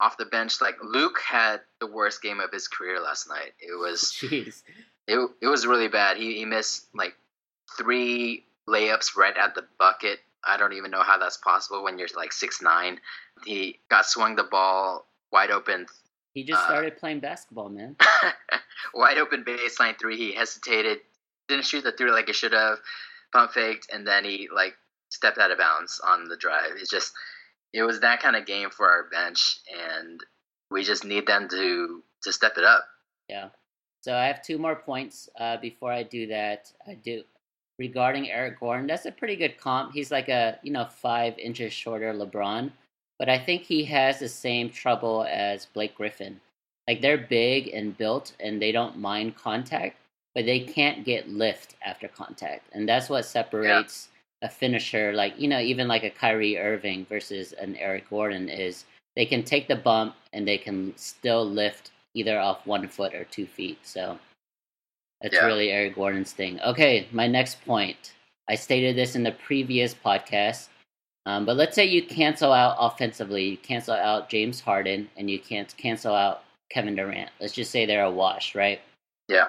off 0.00 0.16
the 0.18 0.26
bench, 0.26 0.60
like 0.60 0.76
Luc 0.82 1.20
had 1.20 1.60
the 1.80 1.86
worst 1.86 2.22
game 2.22 2.40
of 2.40 2.50
his 2.52 2.68
career 2.68 3.00
last 3.00 3.28
night. 3.28 3.52
It 3.60 3.78
was, 3.78 4.02
Jeez. 4.20 4.62
it 5.06 5.30
it 5.40 5.46
was 5.46 5.66
really 5.66 5.88
bad. 5.88 6.16
He 6.16 6.34
he 6.34 6.44
missed 6.44 6.86
like 6.94 7.14
three 7.76 8.44
layups 8.68 9.16
right 9.16 9.36
at 9.36 9.54
the 9.54 9.64
bucket. 9.78 10.18
I 10.44 10.56
don't 10.56 10.74
even 10.74 10.90
know 10.90 11.02
how 11.02 11.18
that's 11.18 11.36
possible 11.38 11.82
when 11.82 11.98
you're 11.98 12.08
like 12.16 12.32
six 12.32 12.62
nine. 12.62 13.00
He 13.44 13.80
got 13.90 14.06
swung 14.06 14.36
the 14.36 14.44
ball 14.44 15.06
wide 15.32 15.50
open 15.50 15.86
he 16.36 16.44
just 16.44 16.62
uh, 16.64 16.66
started 16.66 16.98
playing 16.98 17.20
basketball, 17.20 17.70
man. 17.70 17.96
Wide 18.94 19.16
open 19.16 19.42
baseline 19.42 19.98
three. 19.98 20.18
He 20.18 20.34
hesitated, 20.34 20.98
didn't 21.48 21.64
shoot 21.64 21.82
the 21.82 21.92
three 21.92 22.10
like 22.10 22.26
he 22.26 22.34
should 22.34 22.52
have, 22.52 22.76
pump 23.32 23.52
faked, 23.52 23.88
and 23.90 24.06
then 24.06 24.22
he 24.22 24.50
like 24.54 24.74
stepped 25.08 25.38
out 25.38 25.50
of 25.50 25.56
bounds 25.56 25.98
on 26.06 26.28
the 26.28 26.36
drive. 26.36 26.72
It's 26.78 26.90
just 26.90 27.14
it 27.72 27.84
was 27.84 28.00
that 28.00 28.20
kind 28.20 28.36
of 28.36 28.44
game 28.44 28.68
for 28.68 28.86
our 28.86 29.04
bench, 29.08 29.60
and 29.96 30.20
we 30.70 30.84
just 30.84 31.06
need 31.06 31.26
them 31.26 31.48
to 31.48 32.02
to 32.24 32.32
step 32.34 32.58
it 32.58 32.64
up. 32.64 32.84
Yeah. 33.30 33.48
So 34.02 34.14
I 34.14 34.26
have 34.26 34.42
two 34.42 34.58
more 34.58 34.76
points. 34.76 35.30
Uh, 35.40 35.56
before 35.56 35.90
I 35.90 36.02
do 36.02 36.26
that, 36.26 36.70
I 36.86 36.96
do 36.96 37.22
regarding 37.78 38.30
Eric 38.30 38.60
Gordon. 38.60 38.86
That's 38.86 39.06
a 39.06 39.12
pretty 39.12 39.36
good 39.36 39.58
comp. 39.58 39.92
He's 39.92 40.10
like 40.10 40.28
a 40.28 40.58
you 40.62 40.72
know 40.72 40.86
five 40.86 41.38
inches 41.38 41.72
shorter 41.72 42.12
LeBron 42.12 42.70
but 43.18 43.28
I 43.28 43.38
think 43.38 43.62
he 43.62 43.84
has 43.84 44.18
the 44.18 44.28
same 44.28 44.70
trouble 44.70 45.26
as 45.28 45.66
Blake 45.66 45.94
Griffin. 45.94 46.40
Like 46.86 47.00
they're 47.00 47.18
big 47.18 47.68
and 47.68 47.96
built 47.96 48.32
and 48.40 48.60
they 48.60 48.72
don't 48.72 48.98
mind 48.98 49.36
contact, 49.36 49.96
but 50.34 50.44
they 50.44 50.60
can't 50.60 51.04
get 51.04 51.28
lift 51.28 51.74
after 51.84 52.08
contact. 52.08 52.68
And 52.72 52.88
that's 52.88 53.08
what 53.08 53.24
separates 53.24 54.08
yeah. 54.42 54.48
a 54.48 54.50
finisher 54.50 55.12
like, 55.12 55.38
you 55.38 55.48
know, 55.48 55.60
even 55.60 55.88
like 55.88 56.04
a 56.04 56.10
Kyrie 56.10 56.58
Irving 56.58 57.06
versus 57.06 57.52
an 57.54 57.76
Eric 57.76 58.08
Gordon 58.10 58.48
is 58.48 58.84
they 59.16 59.26
can 59.26 59.42
take 59.42 59.66
the 59.66 59.76
bump 59.76 60.14
and 60.32 60.46
they 60.46 60.58
can 60.58 60.92
still 60.96 61.44
lift 61.44 61.90
either 62.14 62.38
off 62.38 62.66
one 62.66 62.86
foot 62.86 63.14
or 63.14 63.24
two 63.24 63.46
feet. 63.46 63.78
So 63.82 64.18
that's 65.22 65.34
yeah. 65.34 65.46
really 65.46 65.70
Eric 65.70 65.94
Gordon's 65.94 66.32
thing. 66.32 66.60
Okay, 66.60 67.08
my 67.12 67.26
next 67.26 67.64
point. 67.64 68.14
I 68.48 68.54
stated 68.54 68.96
this 68.96 69.16
in 69.16 69.22
the 69.22 69.32
previous 69.32 69.94
podcast. 69.94 70.68
Um, 71.26 71.44
but 71.44 71.56
let's 71.56 71.74
say 71.74 71.84
you 71.84 72.06
cancel 72.06 72.52
out 72.52 72.76
offensively, 72.78 73.44
you 73.44 73.56
cancel 73.56 73.94
out 73.94 74.28
James 74.28 74.60
Harden, 74.60 75.10
and 75.16 75.28
you 75.28 75.40
can't 75.40 75.76
cancel 75.76 76.14
out 76.14 76.44
Kevin 76.70 76.94
Durant. 76.94 77.30
Let's 77.40 77.52
just 77.52 77.72
say 77.72 77.84
they're 77.84 78.04
a 78.04 78.10
wash, 78.10 78.54
right? 78.54 78.80
Yeah. 79.28 79.48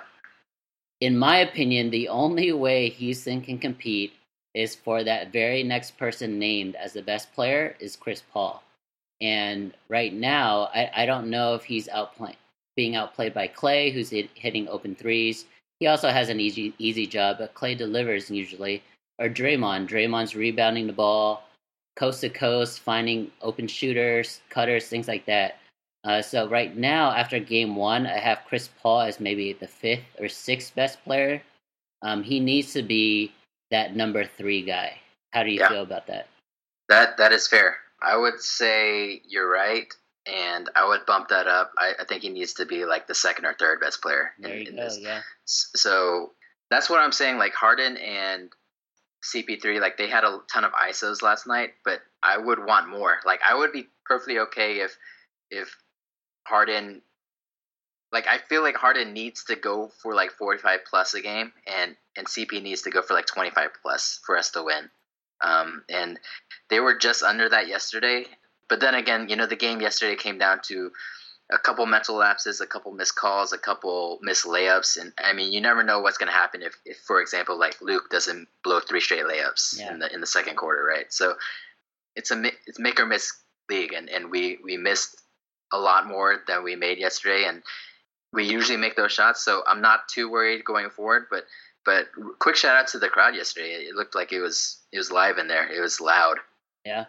In 1.02 1.16
my 1.16 1.38
opinion, 1.38 1.92
the 1.92 2.10
only 2.10 2.52
way 2.52 2.90
Houston 2.90 3.42
can 3.42 3.60
compete 3.60 4.14
is 4.56 4.76
for 4.76 5.04
that 5.04 5.32
very 5.32 5.62
next 5.62 5.98
person 6.00 6.40
named 6.40 6.74
as 6.76 6.94
the 6.94 7.04
best 7.04 7.32
player 7.34 7.76
is 7.80 7.96
Chris 7.96 8.24
Paul. 8.34 8.64
And 9.22 9.74
right 9.88 10.14
now, 10.14 10.70
I, 10.74 10.90
I 10.96 11.06
don't 11.06 11.30
know 11.30 11.54
if 11.54 11.64
he's 11.64 11.88
outplaying, 11.90 12.38
being 12.76 12.96
outplayed 12.96 13.36
by 13.36 13.48
Klay, 13.48 13.94
who's 13.94 14.10
hitting 14.10 14.68
open 14.68 14.96
threes. 14.96 15.46
He 15.80 15.88
also 15.88 16.10
has 16.10 16.30
an 16.30 16.40
easy 16.40 16.74
easy 16.80 17.06
job, 17.08 17.38
but 17.40 17.54
Klay 17.54 17.78
delivers 17.78 18.30
usually. 18.30 18.84
Or 19.20 19.30
Draymond. 19.30 19.88
Draymond's 19.90 20.36
rebounding 20.36 20.86
the 20.86 20.94
ball 20.94 21.44
coast 21.98 22.22
to 22.22 22.30
coast, 22.30 22.80
finding 22.80 23.32
open 23.42 23.68
shooters, 23.68 24.42
cutters, 24.50 24.88
things 24.88 25.08
like 25.08 25.26
that. 25.26 25.58
Uh, 26.04 26.22
so 26.22 26.48
right 26.48 26.78
now, 26.78 27.12
after 27.12 27.40
game 27.40 27.76
one, 27.76 28.06
I 28.06 28.20
have 28.20 28.46
Chris 28.48 28.70
Paul 28.82 29.02
as 29.02 29.20
maybe 29.20 29.52
the 29.54 29.68
fifth 29.68 30.06
or 30.20 30.30
sixth 30.30 30.74
best 30.76 31.04
player. 31.04 31.42
Um, 32.04 32.24
he 32.24 32.40
needs 32.40 32.72
to 32.74 32.84
be 32.84 33.34
that 33.72 33.96
number 33.96 34.24
three 34.24 34.62
guy. 34.62 35.00
How 35.34 35.44
do 35.44 35.50
you 35.50 35.60
yeah. 35.60 35.70
feel 35.70 35.82
about 35.82 36.08
that? 36.08 36.28
That 36.88 37.18
that 37.18 37.34
is 37.34 37.48
fair. 37.48 37.78
I 38.02 38.16
would 38.16 38.40
say 38.40 39.22
you're 39.28 39.52
right, 39.52 39.92
and 40.28 40.70
I 40.76 40.88
would 40.88 41.06
bump 41.06 41.30
that 41.30 41.48
up. 41.48 41.72
I, 41.78 41.94
I 42.00 42.04
think 42.06 42.22
he 42.22 42.30
needs 42.30 42.54
to 42.56 42.66
be 42.66 42.86
like 42.86 43.08
the 43.08 43.16
second 43.16 43.46
or 43.46 43.54
third 43.54 43.80
best 43.80 44.02
player 44.02 44.32
in, 44.40 44.50
in 44.50 44.76
go, 44.76 44.84
this. 44.84 45.00
Yeah. 45.00 45.22
So 45.46 46.32
that's 46.70 46.90
what 46.90 47.00
I'm 47.00 47.12
saying. 47.12 47.38
Like 47.38 47.54
Harden 47.54 47.98
and 47.98 48.50
CP3, 49.24 49.80
like 49.80 49.98
they 49.98 50.10
had 50.10 50.24
a 50.24 50.40
ton 50.52 50.64
of 50.64 50.72
ISOs 50.74 51.22
last 51.22 51.48
night, 51.48 51.74
but 51.86 52.02
I 52.22 52.38
would 52.38 52.60
want 52.64 52.90
more. 52.90 53.18
Like 53.26 53.40
I 53.48 53.56
would 53.56 53.72
be 53.72 53.88
perfectly 54.06 54.40
okay 54.40 54.80
if 54.80 54.98
if 55.50 55.76
Harden 56.46 57.02
like 58.12 58.28
I 58.28 58.38
feel 58.38 58.62
like 58.62 58.76
Harden 58.76 59.14
needs 59.14 59.44
to 59.46 59.56
go 59.56 59.92
for 60.02 60.14
like 60.14 60.32
45 60.32 60.80
plus 60.90 61.14
a 61.14 61.22
game 61.22 61.52
and 61.66 61.96
and 62.16 62.28
CP 62.28 62.62
needs 62.62 62.84
to 62.84 62.90
go 62.90 63.02
for 63.02 63.14
like 63.14 63.26
25 63.26 63.70
plus 63.82 64.20
for 64.26 64.38
us 64.38 64.52
to 64.52 64.64
win. 64.64 64.90
Um, 65.42 65.84
and 65.90 66.20
they 66.70 66.80
were 66.80 66.98
just 66.98 67.22
under 67.22 67.48
that 67.50 67.68
yesterday. 67.68 68.26
But 68.70 68.80
then 68.80 68.96
again, 68.96 69.30
you 69.30 69.36
know, 69.36 69.46
the 69.46 69.56
game 69.56 69.82
yesterday 69.82 70.16
came 70.16 70.38
down 70.38 70.60
to 70.66 70.92
a 71.52 71.58
couple 71.58 71.86
mental 71.86 72.16
lapses, 72.16 72.60
a 72.60 72.68
couple 72.68 72.92
missed 72.92 73.16
calls, 73.16 73.54
a 73.54 73.58
couple 73.58 74.20
missed 74.22 74.46
layups, 74.46 75.00
and 75.00 75.14
I 75.18 75.34
mean, 75.34 75.54
you 75.54 75.62
never 75.62 75.84
know 75.84 76.02
what's 76.02 76.18
going 76.18 76.32
to 76.32 76.38
happen 76.38 76.62
if, 76.62 76.76
if, 76.86 76.98
for 76.98 77.22
example, 77.22 77.58
like 77.58 77.82
Luc 77.82 78.10
doesn't 78.10 78.48
blow 78.64 78.82
three 78.82 79.00
straight 79.00 79.24
layups 79.24 79.80
yeah. 79.80 79.94
in 79.94 80.00
the 80.00 80.14
in 80.14 80.20
the 80.20 80.28
second 80.28 80.58
quarter, 80.58 80.84
right? 80.84 81.12
So 81.12 81.36
it's 82.16 82.32
a 82.32 82.44
it's 82.66 82.80
make 82.80 83.00
or 83.00 83.06
miss 83.06 83.32
league, 83.70 83.94
and, 83.94 84.10
and 84.10 84.30
we 84.30 84.60
we 84.64 84.76
missed 84.76 85.22
a 85.72 85.80
lot 85.80 86.08
more 86.08 86.44
than 86.48 86.64
we 86.64 86.76
made 86.76 86.98
yesterday, 86.98 87.46
and 87.48 87.64
we 88.34 88.44
usually 88.44 88.78
make 88.78 88.98
those 88.98 89.14
shots, 89.14 89.44
so 89.44 89.64
I'm 89.66 89.82
not 89.82 90.10
too 90.10 90.30
worried 90.30 90.66
going 90.66 90.90
forward. 90.90 91.28
But 91.32 91.46
but 91.86 92.08
quick 92.40 92.58
shout 92.58 92.76
out 92.76 92.88
to 92.90 93.00
the 93.00 93.08
crowd 93.08 93.36
yesterday. 93.36 93.70
It 93.70 93.96
looked 93.96 94.16
like 94.16 94.34
it 94.34 94.42
was 94.42 94.80
it 94.92 94.98
was 94.98 95.12
live 95.12 95.38
in 95.38 95.48
there. 95.48 95.72
It 95.72 95.80
was 95.80 96.02
loud. 96.02 96.40
Yeah. 96.86 97.06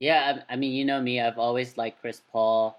Yeah, 0.00 0.40
I, 0.48 0.54
I 0.54 0.56
mean, 0.56 0.72
you 0.72 0.84
know 0.84 1.00
me. 1.00 1.20
I've 1.20 1.38
always 1.38 1.76
liked 1.76 2.00
Chris 2.00 2.20
Paul, 2.32 2.78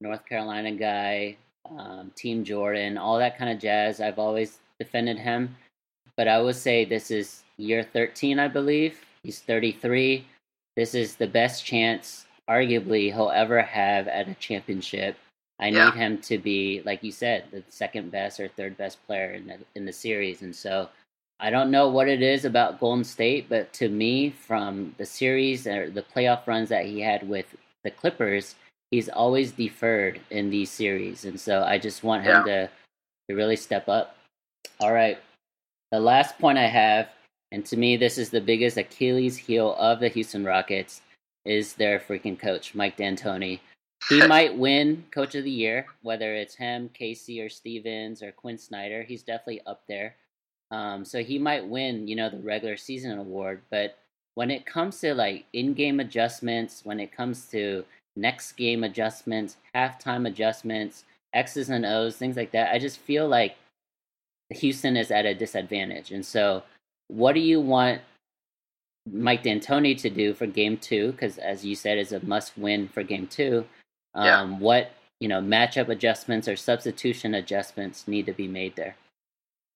North 0.00 0.24
Carolina 0.26 0.72
guy, 0.72 1.36
um, 1.78 2.10
Team 2.14 2.44
Jordan, 2.44 2.98
all 2.98 3.18
that 3.18 3.38
kind 3.38 3.50
of 3.50 3.58
jazz. 3.58 4.00
I've 4.00 4.18
always 4.18 4.58
defended 4.78 5.18
him, 5.18 5.54
but 6.16 6.28
I 6.28 6.40
would 6.40 6.56
say 6.56 6.84
this 6.84 7.10
is 7.10 7.42
year 7.56 7.82
13, 7.82 8.38
I 8.38 8.48
believe. 8.48 9.00
He's 9.22 9.40
33. 9.40 10.26
This 10.76 10.94
is 10.94 11.16
the 11.16 11.26
best 11.26 11.64
chance, 11.64 12.26
arguably, 12.48 13.12
he'll 13.12 13.30
ever 13.30 13.62
have 13.62 14.08
at 14.08 14.28
a 14.28 14.34
championship. 14.34 15.16
I 15.60 15.68
yeah. 15.68 15.86
need 15.86 15.94
him 15.94 16.18
to 16.22 16.38
be, 16.38 16.82
like 16.84 17.02
you 17.02 17.12
said, 17.12 17.44
the 17.52 17.62
second 17.68 18.10
best 18.10 18.40
or 18.40 18.48
third 18.48 18.76
best 18.76 19.04
player 19.06 19.32
in 19.32 19.46
the 19.46 19.58
in 19.76 19.84
the 19.84 19.92
series, 19.92 20.42
and 20.42 20.54
so 20.54 20.88
I 21.40 21.50
don't 21.50 21.70
know 21.70 21.88
what 21.88 22.08
it 22.08 22.22
is 22.22 22.44
about 22.44 22.80
Golden 22.80 23.04
State, 23.04 23.48
but 23.48 23.72
to 23.74 23.88
me, 23.88 24.30
from 24.30 24.94
the 24.98 25.06
series 25.06 25.66
or 25.66 25.90
the 25.90 26.02
playoff 26.02 26.46
runs 26.46 26.68
that 26.68 26.86
he 26.86 27.00
had 27.00 27.28
with 27.28 27.46
the 27.82 27.90
Clippers, 27.90 28.54
he's 28.90 29.08
always 29.08 29.52
deferred 29.52 30.20
in 30.30 30.48
these 30.50 30.70
series, 30.70 31.24
and 31.24 31.38
so 31.38 31.62
I 31.62 31.78
just 31.78 32.04
want 32.04 32.24
him 32.24 32.44
yeah. 32.46 32.66
to 32.66 32.70
to 33.28 33.34
really 33.34 33.56
step 33.56 33.88
up. 33.88 34.16
All 34.80 34.92
right, 34.92 35.18
the 35.90 36.00
last 36.00 36.38
point 36.38 36.58
I 36.58 36.66
have, 36.66 37.08
and 37.52 37.64
to 37.66 37.76
me, 37.76 37.96
this 37.96 38.18
is 38.18 38.30
the 38.30 38.40
biggest 38.40 38.76
Achilles 38.76 39.36
heel 39.36 39.74
of 39.74 40.00
the 40.00 40.08
Houston 40.08 40.44
Rockets, 40.44 41.02
is 41.44 41.74
their 41.74 41.98
freaking 41.98 42.38
coach, 42.38 42.74
Mike 42.74 42.96
D'Antoni. 42.96 43.60
He 44.08 44.26
might 44.26 44.56
win 44.56 45.04
Coach 45.10 45.34
of 45.34 45.44
the 45.44 45.50
Year, 45.50 45.86
whether 46.02 46.34
it's 46.34 46.54
him, 46.54 46.90
Casey, 46.94 47.40
or 47.40 47.48
Stevens, 47.48 48.22
or 48.22 48.32
Quin 48.32 48.58
Snyder. 48.58 49.02
He's 49.02 49.22
definitely 49.22 49.62
up 49.66 49.82
there. 49.88 50.16
Um, 50.74 51.04
so 51.04 51.22
he 51.22 51.38
might 51.38 51.66
win, 51.66 52.08
you 52.08 52.16
know, 52.16 52.28
the 52.28 52.38
regular 52.38 52.76
season 52.76 53.18
award. 53.18 53.60
But 53.70 53.96
when 54.34 54.50
it 54.50 54.66
comes 54.66 55.00
to 55.00 55.14
like 55.14 55.44
in-game 55.52 56.00
adjustments, 56.00 56.80
when 56.84 56.98
it 56.98 57.12
comes 57.12 57.46
to 57.46 57.84
next 58.16 58.52
game 58.52 58.82
adjustments, 58.82 59.56
halftime 59.74 60.26
adjustments, 60.26 61.04
X's 61.32 61.70
and 61.70 61.86
O's, 61.86 62.16
things 62.16 62.36
like 62.36 62.50
that, 62.52 62.74
I 62.74 62.78
just 62.78 62.98
feel 62.98 63.28
like 63.28 63.56
Houston 64.50 64.96
is 64.96 65.10
at 65.10 65.26
a 65.26 65.34
disadvantage. 65.34 66.10
And 66.10 66.26
so, 66.26 66.64
what 67.08 67.34
do 67.34 67.40
you 67.40 67.60
want 67.60 68.00
Mike 69.10 69.44
D'Antoni 69.44 69.96
to 69.98 70.10
do 70.10 70.34
for 70.34 70.46
Game 70.46 70.76
Two? 70.76 71.12
Because 71.12 71.38
as 71.38 71.64
you 71.64 71.76
said, 71.76 71.98
is 71.98 72.12
a 72.12 72.24
must-win 72.24 72.88
for 72.88 73.02
Game 73.02 73.28
Two. 73.28 73.64
Um, 74.14 74.24
yeah. 74.24 74.58
What 74.58 74.92
you 75.20 75.28
know, 75.28 75.40
matchup 75.40 75.88
adjustments 75.88 76.48
or 76.48 76.56
substitution 76.56 77.34
adjustments 77.34 78.06
need 78.08 78.26
to 78.26 78.32
be 78.32 78.48
made 78.48 78.76
there. 78.76 78.96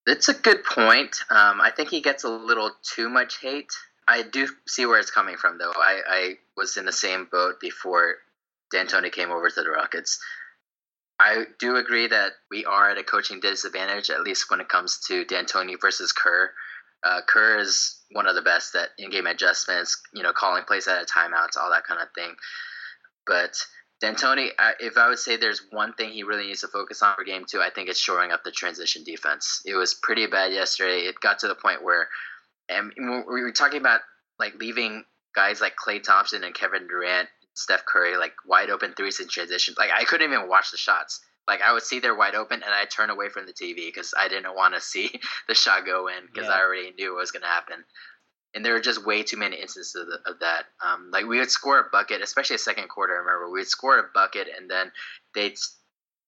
It's 0.09 0.29
a 0.29 0.35
good 0.35 0.65
point. 0.65 1.21
Um, 1.31 1.61
I 1.61 1.71
think 1.75 1.91
he 1.91 2.01
gets 2.01 2.25
a 2.25 2.31
little 2.31 2.71
too 2.83 3.11
much 3.11 3.41
hate. 3.41 3.73
I 4.07 4.23
do 4.23 4.49
see 4.67 4.87
where 4.87 4.99
it's 4.99 5.11
coming 5.11 5.37
from, 5.37 5.59
though. 5.59 5.73
I, 5.77 6.01
I 6.09 6.35
was 6.57 6.79
in 6.79 6.87
the 6.87 6.93
same 6.93 7.29
boat 7.31 7.61
before 7.61 8.17
D'Antoni 8.73 9.13
came 9.13 9.31
over 9.31 9.51
to 9.51 9.63
the 9.63 9.69
Rockets. 9.69 10.19
I 11.21 11.45
do 11.59 11.77
agree 11.77 12.07
that 12.07 12.33
we 12.51 12.65
are 12.65 12.91
at 12.91 12.97
a 12.97 13.03
coaching 13.03 13.41
disadvantage, 13.41 14.09
at 14.09 14.23
least 14.23 14.51
when 14.51 14.61
it 14.61 14.69
comes 14.69 14.99
to 15.09 15.25
D'Antoni 15.25 15.77
versus 15.79 16.13
Kerr. 16.13 16.53
Uh, 17.05 17.21
Kerr 17.27 17.59
is 17.59 18.01
one 18.13 18.27
of 18.27 18.35
the 18.35 18.43
best 18.43 18.75
at 18.77 18.89
in-game 18.99 19.27
adjustments, 19.27 20.01
you 20.15 20.23
know, 20.23 20.33
calling 20.33 20.65
plays 20.65 20.89
out 20.89 21.03
of 21.03 21.07
timeouts, 21.09 21.57
all 21.61 21.71
that 21.71 21.85
kind 21.85 22.01
of 22.01 22.09
thing. 22.15 22.35
But 23.27 23.59
D'Antoni, 24.01 24.51
if 24.79 24.97
I 24.97 25.09
would 25.09 25.19
say 25.19 25.37
there's 25.37 25.63
one 25.71 25.93
thing 25.93 26.11
he 26.11 26.23
really 26.23 26.47
needs 26.47 26.61
to 26.61 26.69
focus 26.69 27.03
on 27.03 27.17
for 27.17 27.25
game 27.25 27.45
two, 27.49 27.61
I 27.61 27.71
think 27.71 27.89
it's 27.89 27.99
shoring 27.99 28.31
up 28.31 28.45
the 28.45 28.53
transition 28.53 29.03
defense. 29.03 29.61
It 29.65 29.75
was 29.75 29.95
pretty 29.95 30.27
bad 30.27 30.53
yesterday. 30.53 31.01
It 31.01 31.19
got 31.21 31.41
to 31.41 31.49
the 31.49 31.57
point 31.57 31.83
where, 31.83 32.09
and 32.69 32.93
we 32.97 33.43
were 33.43 33.51
talking 33.51 33.81
about 33.81 34.01
like 34.39 34.55
leaving 34.55 35.05
guys 35.35 35.61
like 35.61 35.75
Klay 35.77 36.03
Thompson 36.03 36.45
and 36.45 36.55
Kevin 36.55 36.87
Durant 36.87 37.29
Steph 37.55 37.85
Curry 37.87 38.17
like 38.17 38.35
wide 38.47 38.71
open 38.71 38.95
threes 38.95 39.19
in 39.19 39.29
transition. 39.29 39.75
Like 39.77 39.91
I 39.97 40.05
couldn't 40.05 40.33
even 40.33 40.49
watch 40.49 40.71
the 40.71 40.77
shots. 40.77 41.21
Like 41.49 41.61
I 41.61 41.73
would 41.73 41.83
see 41.83 41.99
they're 41.99 42.15
wide 42.15 42.37
open 42.37 42.63
and 42.63 42.73
I 42.73 42.85
turn 42.85 43.11
away 43.11 43.31
from 43.31 43.47
the 43.47 43.53
TV 43.53 43.87
because 43.87 44.15
I 44.17 44.29
didn't 44.29 44.55
want 44.55 44.75
to 44.75 44.81
see 44.93 45.21
the 45.49 45.55
shot 45.55 45.85
go 45.85 46.07
in 46.07 46.27
because 46.33 46.49
yeah. 46.49 46.55
I 46.55 46.61
already 46.61 46.93
knew 46.97 47.15
what 47.15 47.21
was 47.21 47.33
going 47.33 47.43
to 47.43 47.49
happen. 47.49 47.85
And 48.59 48.65
there 48.65 48.73
were 48.73 48.81
just 48.81 49.07
way 49.07 49.23
too 49.23 49.37
many 49.37 49.55
instances 49.55 49.95
of, 49.95 50.09
the, 50.09 50.19
of 50.29 50.41
that. 50.41 50.65
Um, 50.85 51.13
like 51.13 51.27
we 51.27 51.39
would 51.39 51.49
score 51.49 51.79
a 51.79 51.85
bucket, 51.93 52.23
especially 52.23 52.57
a 52.57 52.59
second 52.59 52.89
quarter. 52.89 53.15
I 53.15 53.19
remember 53.19 53.47
we 53.47 53.61
would 53.61 53.69
score 53.69 54.01
a 54.01 54.05
bucket 54.13 54.49
and 54.59 54.69
then 54.69 54.91
they'd 55.33 55.57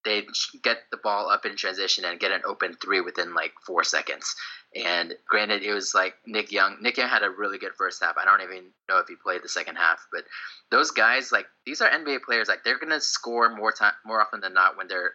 they'd 0.04 0.28
get 0.62 0.78
the 0.92 0.96
ball 1.02 1.28
up 1.28 1.44
in 1.44 1.56
transition 1.56 2.04
and 2.04 2.20
get 2.20 2.30
an 2.30 2.42
open 2.46 2.76
three 2.80 3.00
within 3.00 3.34
like 3.34 3.50
four 3.66 3.82
seconds. 3.82 4.32
And 4.76 5.12
granted, 5.28 5.64
it 5.64 5.74
was 5.74 5.92
like 5.92 6.14
Nick 6.24 6.52
Young. 6.52 6.76
Nick 6.80 6.98
Young 6.98 7.08
had 7.08 7.24
a 7.24 7.30
really 7.30 7.58
good 7.58 7.74
first 7.76 8.00
half. 8.00 8.16
I 8.16 8.24
don't 8.24 8.42
even 8.42 8.70
know 8.88 8.98
if 8.98 9.08
he 9.08 9.16
played 9.16 9.42
the 9.42 9.48
second 9.48 9.74
half, 9.74 10.06
but 10.12 10.22
those 10.70 10.92
guys, 10.92 11.32
like 11.32 11.46
these 11.66 11.80
are 11.80 11.90
NBA 11.90 12.22
players. 12.22 12.46
Like 12.46 12.62
they're 12.62 12.78
gonna 12.78 13.00
score 13.00 13.56
more 13.56 13.72
time, 13.72 13.94
more 14.06 14.20
often 14.20 14.40
than 14.40 14.54
not 14.54 14.76
when 14.76 14.86
they're 14.86 15.14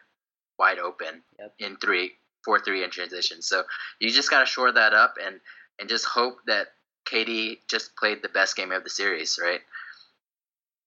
wide 0.59 0.79
open 0.79 1.23
yep. 1.39 1.53
in 1.59 1.77
three, 1.77 2.11
four, 2.43 2.59
three 2.59 2.83
in 2.83 2.89
transition. 2.89 3.41
So 3.41 3.63
you 3.99 4.11
just 4.11 4.29
gotta 4.29 4.45
shore 4.45 4.73
that 4.73 4.93
up 4.93 5.15
and 5.25 5.39
and 5.79 5.89
just 5.89 6.05
hope 6.05 6.39
that 6.47 6.67
KD 7.05 7.59
just 7.67 7.95
played 7.95 8.21
the 8.21 8.29
best 8.29 8.55
game 8.55 8.71
of 8.71 8.83
the 8.83 8.89
series, 8.89 9.39
right? 9.41 9.61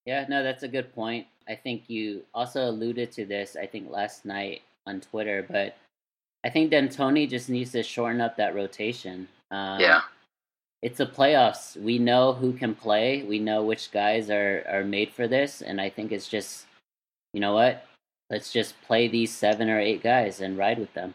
Yeah, 0.04 0.24
no, 0.28 0.42
that's 0.42 0.62
a 0.62 0.68
good 0.68 0.94
point. 0.94 1.26
I 1.48 1.54
think 1.54 1.88
you 1.88 2.22
also 2.34 2.68
alluded 2.68 3.12
to 3.12 3.24
this. 3.24 3.56
I 3.56 3.66
think 3.66 3.90
last 3.90 4.24
night 4.24 4.62
on 4.86 5.00
Twitter, 5.00 5.46
but 5.48 5.76
I 6.44 6.50
think 6.50 6.70
D'Antoni 6.70 7.28
just 7.28 7.48
needs 7.48 7.72
to 7.72 7.82
shorten 7.82 8.20
up 8.20 8.36
that 8.36 8.54
rotation. 8.54 9.28
Um, 9.50 9.80
yeah. 9.80 10.02
It's 10.82 10.98
the 10.98 11.06
playoffs. 11.06 11.76
We 11.76 11.98
know 11.98 12.32
who 12.32 12.52
can 12.52 12.74
play. 12.74 13.22
We 13.22 13.38
know 13.38 13.64
which 13.64 13.90
guys 13.90 14.30
are, 14.30 14.64
are 14.68 14.84
made 14.84 15.12
for 15.12 15.26
this. 15.26 15.60
And 15.60 15.80
I 15.80 15.90
think 15.90 16.12
it's 16.12 16.28
just, 16.28 16.66
you 17.32 17.40
know 17.40 17.54
what? 17.54 17.84
Let's 18.30 18.52
just 18.52 18.80
play 18.82 19.08
these 19.08 19.34
seven 19.34 19.68
or 19.68 19.80
eight 19.80 20.02
guys 20.02 20.40
and 20.40 20.56
ride 20.56 20.78
with 20.78 20.94
them. 20.94 21.14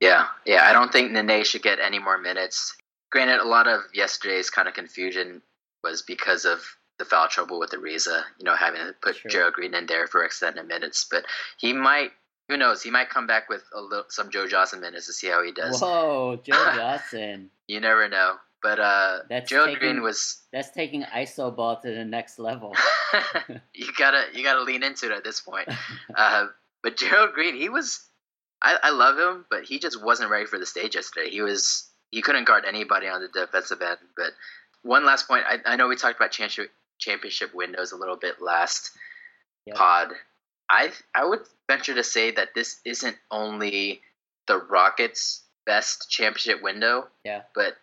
Yeah. 0.00 0.26
Yeah. 0.44 0.68
I 0.68 0.72
don't 0.72 0.92
think 0.92 1.12
Nene 1.12 1.44
should 1.44 1.62
get 1.62 1.78
any 1.78 1.98
more 1.98 2.18
minutes. 2.18 2.76
Granted, 3.10 3.40
a 3.40 3.48
lot 3.48 3.68
of 3.68 3.82
yesterday's 3.92 4.50
kind 4.50 4.68
of 4.68 4.74
confusion 4.74 5.42
was 5.82 6.02
because 6.02 6.44
of 6.44 6.60
the 6.98 7.04
foul 7.04 7.28
trouble 7.28 7.58
with 7.58 7.70
Ariza, 7.70 8.22
you 8.38 8.44
know, 8.44 8.56
having 8.56 8.80
to 8.80 8.94
put 9.00 9.16
sure. 9.16 9.30
Gerald 9.30 9.54
Green 9.54 9.74
in 9.74 9.86
there 9.86 10.06
for 10.06 10.24
extended 10.24 10.66
minutes. 10.66 11.06
But 11.10 11.24
he 11.58 11.72
might 11.72 12.12
who 12.48 12.56
knows? 12.56 12.82
He 12.82 12.90
might 12.90 13.08
come 13.08 13.26
back 13.26 13.48
with 13.48 13.64
a 13.74 13.80
little, 13.80 14.04
some 14.08 14.30
Joe 14.30 14.46
Johnson 14.46 14.80
minutes 14.80 15.06
to 15.06 15.12
see 15.12 15.28
how 15.28 15.42
he 15.42 15.52
does. 15.52 15.80
Whoa, 15.80 16.38
Joe 16.42 16.52
Johnson! 16.76 17.50
you 17.66 17.80
never 17.80 18.08
know. 18.08 18.34
But 18.62 18.78
uh, 18.80 19.18
that's 19.28 19.50
Joe 19.50 19.66
taking, 19.66 19.80
Green 19.80 20.02
was 20.02 20.42
that's 20.52 20.70
taking 20.70 21.02
iso 21.02 21.54
ball 21.54 21.76
to 21.80 21.90
the 21.90 22.04
next 22.04 22.38
level. 22.38 22.74
you 23.74 23.88
gotta 23.98 24.24
you 24.32 24.42
gotta 24.42 24.62
lean 24.62 24.82
into 24.82 25.06
it 25.06 25.12
at 25.12 25.24
this 25.24 25.40
point. 25.40 25.68
Uh, 26.16 26.46
but 26.82 26.96
Gerald 26.96 27.32
Green, 27.32 27.56
he 27.56 27.68
was 27.68 28.06
I, 28.62 28.78
I 28.84 28.90
love 28.90 29.18
him, 29.18 29.44
but 29.50 29.64
he 29.64 29.78
just 29.78 30.02
wasn't 30.02 30.30
ready 30.30 30.46
for 30.46 30.58
the 30.58 30.66
stage 30.66 30.94
yesterday. 30.94 31.28
He 31.28 31.42
was 31.42 31.88
he 32.14 32.22
couldn't 32.22 32.44
guard 32.44 32.64
anybody 32.64 33.08
on 33.08 33.20
the 33.20 33.28
defensive 33.28 33.82
end. 33.82 33.98
But 34.16 34.30
one 34.82 35.04
last 35.04 35.26
point, 35.26 35.42
I, 35.48 35.58
I 35.66 35.74
know 35.74 35.88
we 35.88 35.96
talked 35.96 36.16
about 36.16 36.30
championship 36.30 36.70
championship 36.98 37.52
windows 37.52 37.90
a 37.90 37.96
little 37.96 38.16
bit 38.16 38.40
last 38.40 38.92
yep. 39.66 39.74
pod. 39.74 40.12
I 40.70 40.92
I 41.14 41.24
would 41.24 41.40
venture 41.68 41.94
to 41.94 42.04
say 42.04 42.30
that 42.30 42.54
this 42.54 42.80
isn't 42.84 43.16
only 43.32 44.00
the 44.46 44.58
Rockets' 44.58 45.42
best 45.66 46.08
championship 46.08 46.62
window. 46.62 47.08
Yeah. 47.24 47.42
But 47.52 47.74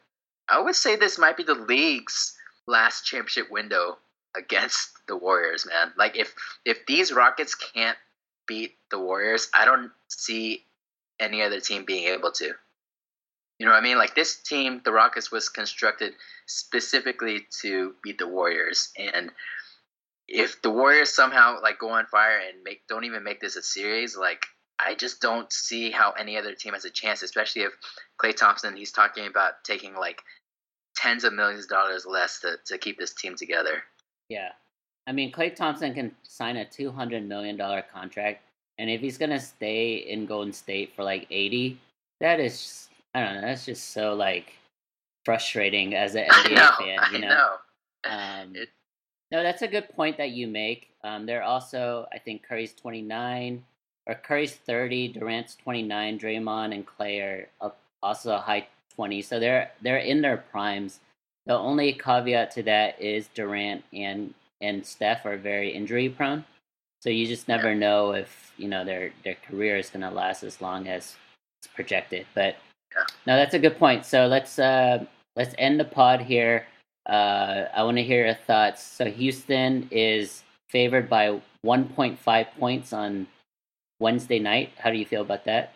I 0.47 0.61
would 0.61 0.75
say 0.75 0.95
this 0.95 1.19
might 1.19 1.35
be 1.35 1.43
the 1.43 1.53
league's 1.53 2.37
last 2.67 3.05
championship 3.05 3.51
window 3.51 3.97
against 4.37 4.91
the 5.07 5.17
Warriors, 5.17 5.67
man. 5.67 5.91
Like 5.97 6.15
if 6.15 6.33
if 6.63 6.85
these 6.85 7.11
Rockets 7.11 7.53
can't 7.53 7.97
beat 8.47 8.75
the 8.91 8.99
Warriors, 8.99 9.49
I 9.53 9.65
don't 9.65 9.91
see 10.07 10.63
any 11.19 11.41
other 11.41 11.59
team 11.59 11.83
being 11.83 12.05
able 12.07 12.31
to. 12.31 12.53
You 13.61 13.67
know 13.67 13.73
what 13.73 13.77
I 13.77 13.83
mean? 13.83 13.99
Like 13.99 14.15
this 14.15 14.37
team, 14.37 14.81
the 14.83 14.91
Rockets 14.91 15.31
was 15.31 15.47
constructed 15.47 16.13
specifically 16.47 17.45
to 17.61 17.93
beat 18.01 18.17
the 18.17 18.27
Warriors 18.27 18.89
and 18.97 19.31
if 20.27 20.63
the 20.63 20.71
Warriors 20.71 21.13
somehow 21.13 21.61
like 21.61 21.77
go 21.77 21.89
on 21.89 22.07
fire 22.07 22.39
and 22.39 22.63
make 22.63 22.81
don't 22.87 23.03
even 23.03 23.23
make 23.23 23.39
this 23.39 23.57
a 23.57 23.61
series, 23.61 24.17
like 24.17 24.47
I 24.79 24.95
just 24.95 25.21
don't 25.21 25.53
see 25.53 25.91
how 25.91 26.09
any 26.13 26.37
other 26.37 26.55
team 26.55 26.73
has 26.73 26.85
a 26.85 26.89
chance, 26.89 27.21
especially 27.21 27.61
if 27.61 27.73
Klay 28.19 28.35
Thompson 28.35 28.75
he's 28.75 28.91
talking 28.91 29.27
about 29.27 29.63
taking 29.63 29.93
like 29.93 30.23
tens 30.95 31.23
of 31.23 31.33
millions 31.33 31.65
of 31.65 31.69
dollars 31.69 32.03
less 32.07 32.39
to, 32.39 32.55
to 32.65 32.79
keep 32.79 32.97
this 32.97 33.13
team 33.13 33.35
together. 33.35 33.83
Yeah. 34.27 34.53
I 35.05 35.11
mean 35.11 35.31
Klay 35.31 35.55
Thompson 35.55 35.93
can 35.93 36.15
sign 36.23 36.57
a 36.57 36.65
two 36.65 36.89
hundred 36.89 37.27
million 37.27 37.57
dollar 37.57 37.83
contract 37.93 38.41
and 38.79 38.89
if 38.89 39.01
he's 39.01 39.19
gonna 39.19 39.39
stay 39.39 39.97
in 39.97 40.25
Golden 40.25 40.51
State 40.51 40.95
for 40.95 41.03
like 41.03 41.27
eighty, 41.29 41.77
that 42.21 42.39
is 42.39 42.87
I 43.13 43.23
don't 43.23 43.35
know, 43.35 43.41
that's 43.41 43.65
just 43.65 43.91
so 43.91 44.13
like 44.13 44.53
frustrating 45.25 45.95
as 45.95 46.15
an 46.15 46.25
NBA 46.29 46.55
know, 46.55 46.71
fan, 46.79 46.99
you 47.13 47.19
know. 47.19 47.27
know. 47.27 47.55
Um, 48.09 48.55
it, 48.55 48.69
no, 49.31 49.43
that's 49.43 49.61
a 49.61 49.67
good 49.67 49.89
point 49.89 50.17
that 50.17 50.31
you 50.31 50.47
make. 50.47 50.89
Um, 51.03 51.25
they're 51.25 51.43
also, 51.43 52.07
I 52.11 52.19
think 52.19 52.43
Curry's 52.43 52.73
29 52.73 53.63
or 54.07 54.15
Curry's 54.15 54.53
30, 54.53 55.09
Durant's 55.09 55.55
29, 55.55 56.19
Draymond 56.19 56.73
and 56.73 56.85
Klay 56.85 57.47
are 57.61 57.73
also 58.03 58.37
high 58.37 58.67
20. 58.95 59.21
So 59.21 59.39
they're 59.39 59.71
they're 59.81 59.97
in 59.97 60.21
their 60.21 60.37
primes. 60.37 60.99
The 61.45 61.57
only 61.57 61.93
caveat 61.93 62.51
to 62.51 62.63
that 62.63 63.01
is 63.01 63.29
Durant 63.33 63.83
and 63.93 64.33
and 64.59 64.85
Steph 64.85 65.25
are 65.25 65.37
very 65.37 65.71
injury 65.71 66.09
prone. 66.09 66.43
So 67.01 67.09
you 67.09 67.25
just 67.25 67.47
never 67.47 67.73
know 67.73 68.11
if 68.11 68.53
you 68.57 68.67
know 68.67 68.85
their 68.85 69.11
their 69.23 69.37
career 69.47 69.77
is 69.77 69.89
going 69.89 70.01
to 70.01 70.11
last 70.11 70.43
as 70.43 70.61
long 70.61 70.87
as 70.87 71.15
it's 71.59 71.73
projected. 71.73 72.25
But 72.35 72.57
Yeah. 72.95 73.03
no, 73.25 73.35
that's 73.35 73.53
a 73.53 73.59
good 73.59 73.77
point. 73.77 74.05
So 74.05 74.27
let's 74.27 74.59
uh, 74.59 75.05
let's 75.35 75.55
end 75.57 75.79
the 75.79 75.85
pod 75.85 76.21
here. 76.21 76.65
Uh, 77.07 77.65
I 77.73 77.83
want 77.83 77.97
to 77.97 78.03
hear 78.03 78.25
your 78.25 78.35
thoughts. 78.35 78.83
So 78.83 79.05
Houston 79.05 79.87
is 79.91 80.43
favored 80.69 81.09
by 81.09 81.41
1.5 81.65 82.47
points 82.59 82.93
on 82.93 83.27
Wednesday 83.99 84.39
night. 84.39 84.71
How 84.77 84.91
do 84.91 84.97
you 84.97 85.05
feel 85.05 85.21
about 85.21 85.45
that? 85.45 85.73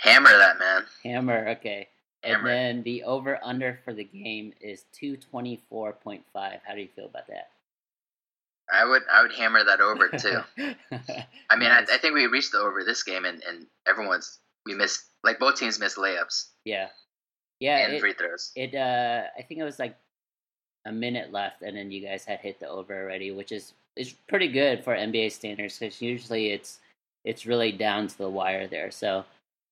Hammer 0.00 0.30
that 0.30 0.58
man. 0.58 0.82
Hammer, 1.04 1.48
okay. 1.50 1.88
And 2.24 2.46
then 2.46 2.82
the 2.84 3.02
over 3.02 3.38
under 3.42 3.80
for 3.84 3.92
the 3.92 4.04
game 4.04 4.52
is 4.60 4.84
224.5. 5.02 6.20
How 6.34 6.74
do 6.74 6.80
you 6.80 6.88
feel 6.94 7.06
about 7.06 7.26
that? 7.28 7.50
I 8.72 8.84
would 8.84 9.02
I 9.10 9.22
would 9.22 9.32
hammer 9.32 9.64
that 9.64 9.80
over 9.80 10.08
too. 10.08 10.38
I 11.50 11.56
mean, 11.56 11.68
Nice. 11.68 11.90
I, 11.90 11.94
I 11.94 11.98
think 11.98 12.14
we 12.14 12.26
reached 12.26 12.52
the 12.52 12.58
over 12.58 12.84
this 12.84 13.02
game, 13.02 13.24
and, 13.24 13.42
and 13.42 13.66
everyone's 13.88 14.38
we 14.64 14.74
missed 14.74 15.04
like 15.24 15.38
both 15.38 15.56
teams 15.56 15.78
missed 15.78 15.96
layups 15.96 16.46
yeah. 16.64 16.88
Yeah, 17.60 17.78
and 17.78 17.94
it, 17.94 18.00
free 18.00 18.12
throws. 18.12 18.50
it 18.56 18.74
uh 18.74 19.22
I 19.38 19.42
think 19.42 19.60
it 19.60 19.64
was 19.64 19.78
like 19.78 19.96
a 20.84 20.92
minute 20.92 21.32
left 21.32 21.62
and 21.62 21.76
then 21.76 21.92
you 21.92 22.00
guys 22.04 22.24
had 22.24 22.40
hit 22.40 22.58
the 22.58 22.68
over 22.68 23.00
already, 23.02 23.30
which 23.30 23.52
is 23.52 23.74
is 23.94 24.12
pretty 24.28 24.48
good 24.48 24.82
for 24.82 24.96
NBA 24.96 25.30
standards 25.32 25.78
cuz 25.78 26.02
usually 26.02 26.50
it's 26.50 26.80
it's 27.24 27.46
really 27.46 27.70
down 27.70 28.08
to 28.08 28.18
the 28.18 28.28
wire 28.28 28.66
there. 28.66 28.90
So 28.90 29.24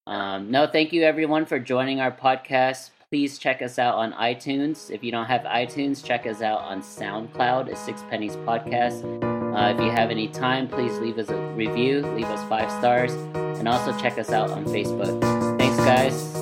um 0.06 0.50
no, 0.50 0.66
thank 0.66 0.92
you 0.92 1.02
everyone 1.02 1.46
for 1.46 1.58
joining 1.58 2.00
our 2.00 2.12
podcast. 2.12 2.90
Please 3.10 3.38
check 3.38 3.60
us 3.60 3.76
out 3.76 3.96
on 3.96 4.12
iTunes. 4.12 4.88
If 4.88 5.02
you 5.02 5.10
don't 5.10 5.26
have 5.26 5.42
iTunes, 5.42 6.04
check 6.04 6.26
us 6.26 6.42
out 6.42 6.60
on 6.60 6.80
SoundCloud, 6.80 7.72
a 7.72 7.74
Six 7.74 8.04
Pennies 8.08 8.36
podcast. 8.36 9.39
Uh, 9.54 9.74
if 9.74 9.80
you 9.80 9.90
have 9.90 10.10
any 10.10 10.28
time, 10.28 10.68
please 10.68 10.96
leave 10.98 11.18
us 11.18 11.28
a 11.28 11.36
review, 11.54 12.02
leave 12.14 12.26
us 12.26 12.48
five 12.48 12.70
stars, 12.78 13.12
and 13.58 13.68
also 13.68 13.96
check 13.98 14.18
us 14.18 14.30
out 14.30 14.50
on 14.50 14.64
Facebook. 14.64 15.20
Thanks, 15.58 15.76
guys. 15.78 16.39